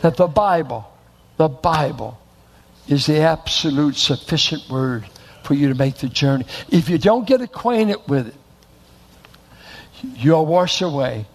That 0.00 0.16
the 0.16 0.26
Bible 0.26 0.97
the 1.38 1.48
Bible 1.48 2.18
is 2.88 3.06
the 3.06 3.20
absolute 3.20 3.96
sufficient 3.96 4.68
word 4.68 5.06
for 5.42 5.54
you 5.54 5.68
to 5.68 5.74
make 5.74 5.96
the 5.96 6.08
journey. 6.08 6.44
If 6.68 6.90
you 6.90 6.98
don't 6.98 7.26
get 7.26 7.40
acquainted 7.40 7.98
with 8.06 8.28
it, 8.28 8.34
you'll 10.16 10.46
wash 10.46 10.82
away 10.82 11.26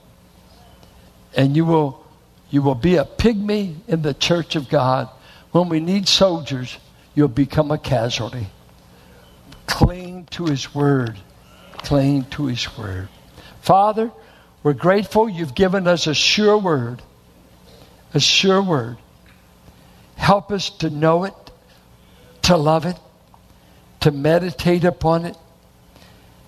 and 1.36 1.56
you 1.56 1.66
will 1.66 2.04
you 2.50 2.62
will 2.62 2.76
be 2.76 2.98
a 2.98 3.06
pygmy 3.06 3.78
in 3.88 4.04
the 4.04 4.14
church 4.14 4.56
of 4.56 4.70
God. 4.70 5.10
When 5.52 5.70
we 5.70 5.80
need 5.80 6.08
soldiers, 6.08 6.78
you'll 7.16 7.28
become 7.28 7.72
a 7.72 7.80
casualty. 7.80 8.46
Cling 9.66 10.28
to 10.32 10.46
his 10.46 10.76
word. 10.76 11.18
Cling 11.78 12.26
to 12.26 12.46
his 12.46 12.78
word. 12.78 13.10
Father, 13.62 14.12
we're 14.62 14.74
grateful 14.74 15.28
you've 15.28 15.56
given 15.56 15.88
us 15.88 16.06
a 16.06 16.14
sure 16.14 16.56
word. 16.56 17.02
A 18.14 18.20
sure 18.20 18.62
word. 18.62 18.98
Help 20.16 20.52
us 20.52 20.70
to 20.70 20.90
know 20.90 21.26
it, 21.26 21.34
to 22.44 22.58
love 22.58 22.86
it, 22.86 22.98
to 24.02 24.12
meditate 24.12 24.84
upon 24.84 25.26
it. 25.26 25.38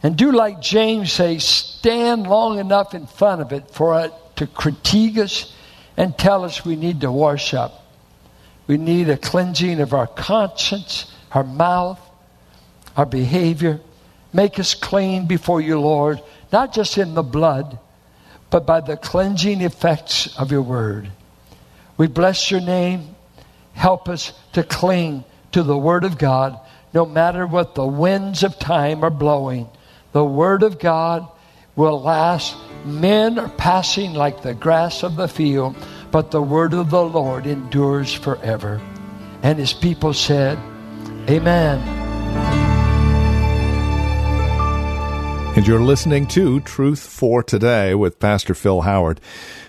And 0.04 0.16
do 0.18 0.32
like 0.32 0.62
James 0.62 1.12
says, 1.12 1.44
stand 1.44 2.28
long 2.28 2.60
enough 2.60 2.94
in 2.94 3.08
front 3.08 3.42
of 3.42 3.52
it 3.52 3.72
for 3.72 4.00
it 4.02 4.14
to 4.36 4.48
critique 4.48 5.18
us 5.18 5.54
and 5.98 6.18
tell 6.18 6.44
us 6.44 6.66
we 6.66 6.76
need 6.76 7.02
to 7.02 7.12
wash 7.12 7.54
up. 7.54 7.86
We 8.68 8.78
need 8.78 9.10
a 9.10 9.18
cleansing 9.18 9.80
of 9.80 9.94
our 9.94 10.08
conscience, 10.08 11.12
our 11.32 11.44
mouth, 11.44 12.00
our 12.98 13.06
behavior. 13.06 13.80
Make 14.34 14.60
us 14.60 14.74
clean 14.74 15.28
before 15.28 15.62
you, 15.62 15.80
Lord, 15.80 16.22
not 16.52 16.74
just 16.74 16.98
in 16.98 17.14
the 17.14 17.24
blood, 17.24 17.80
but 18.50 18.66
by 18.66 18.82
the 18.82 18.98
cleansing 18.98 19.62
effects 19.62 20.38
of 20.38 20.52
your 20.52 20.62
word. 20.62 21.10
We 21.98 22.08
bless 22.08 22.52
your 22.52 22.62
name. 22.62 23.15
Help 23.76 24.10
us 24.10 24.34
to 24.54 24.64
cling 24.64 25.24
to 25.52 25.62
the 25.62 25.78
Word 25.78 26.06
of 26.06 26.18
God 26.18 26.60
no 26.94 27.06
matter 27.06 27.46
what 27.46 27.76
the 27.76 27.86
winds 27.86 28.42
of 28.42 28.58
time 28.58 29.04
are 29.04 29.12
blowing. 29.12 29.70
The 30.14 30.26
Word 30.26 30.64
of 30.64 30.80
God 30.80 31.28
will 31.76 32.02
last. 32.02 32.56
Men 32.86 33.38
are 33.38 33.50
passing 33.50 34.14
like 34.14 34.42
the 34.42 34.54
grass 34.54 35.04
of 35.04 35.18
the 35.18 35.28
field, 35.28 35.76
but 36.10 36.32
the 36.32 36.42
Word 36.42 36.74
of 36.74 36.90
the 36.90 37.04
Lord 37.04 37.46
endures 37.46 38.14
forever. 38.14 38.82
And 39.44 39.60
His 39.60 39.74
people 39.74 40.14
said, 40.14 40.58
Amen. 41.30 41.80
And 45.58 45.68
you're 45.68 45.82
listening 45.82 46.28
to 46.28 46.60
Truth 46.62 47.00
for 47.00 47.44
Today 47.44 47.94
with 47.94 48.20
Pastor 48.20 48.54
Phil 48.54 48.82
Howard 48.82 49.20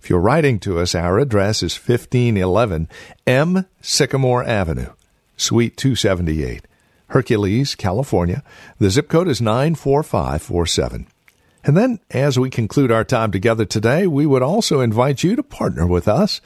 If 0.00 0.10
you're 0.10 0.20
writing 0.20 0.60
to 0.60 0.78
us, 0.78 0.94
our 0.94 1.18
address 1.18 1.62
is 1.62 1.74
1511 1.74 2.88
M 3.26 3.64
Sycamore 3.80 4.44
Avenue, 4.44 4.92
Suite 5.38 5.78
278. 5.78 6.66
Hercules, 7.14 7.76
California. 7.76 8.42
The 8.80 8.90
zip 8.90 9.08
code 9.08 9.28
is 9.28 9.40
94547. 9.40 11.06
And 11.62 11.76
then, 11.76 12.00
as 12.10 12.40
we 12.40 12.50
conclude 12.50 12.90
our 12.90 13.04
time 13.04 13.30
together 13.30 13.64
today, 13.64 14.08
we 14.08 14.26
would 14.26 14.42
also 14.42 14.80
invite 14.80 15.22
you 15.22 15.36
to 15.36 15.44
partner 15.44 15.86
with 15.86 16.08
us. 16.08 16.40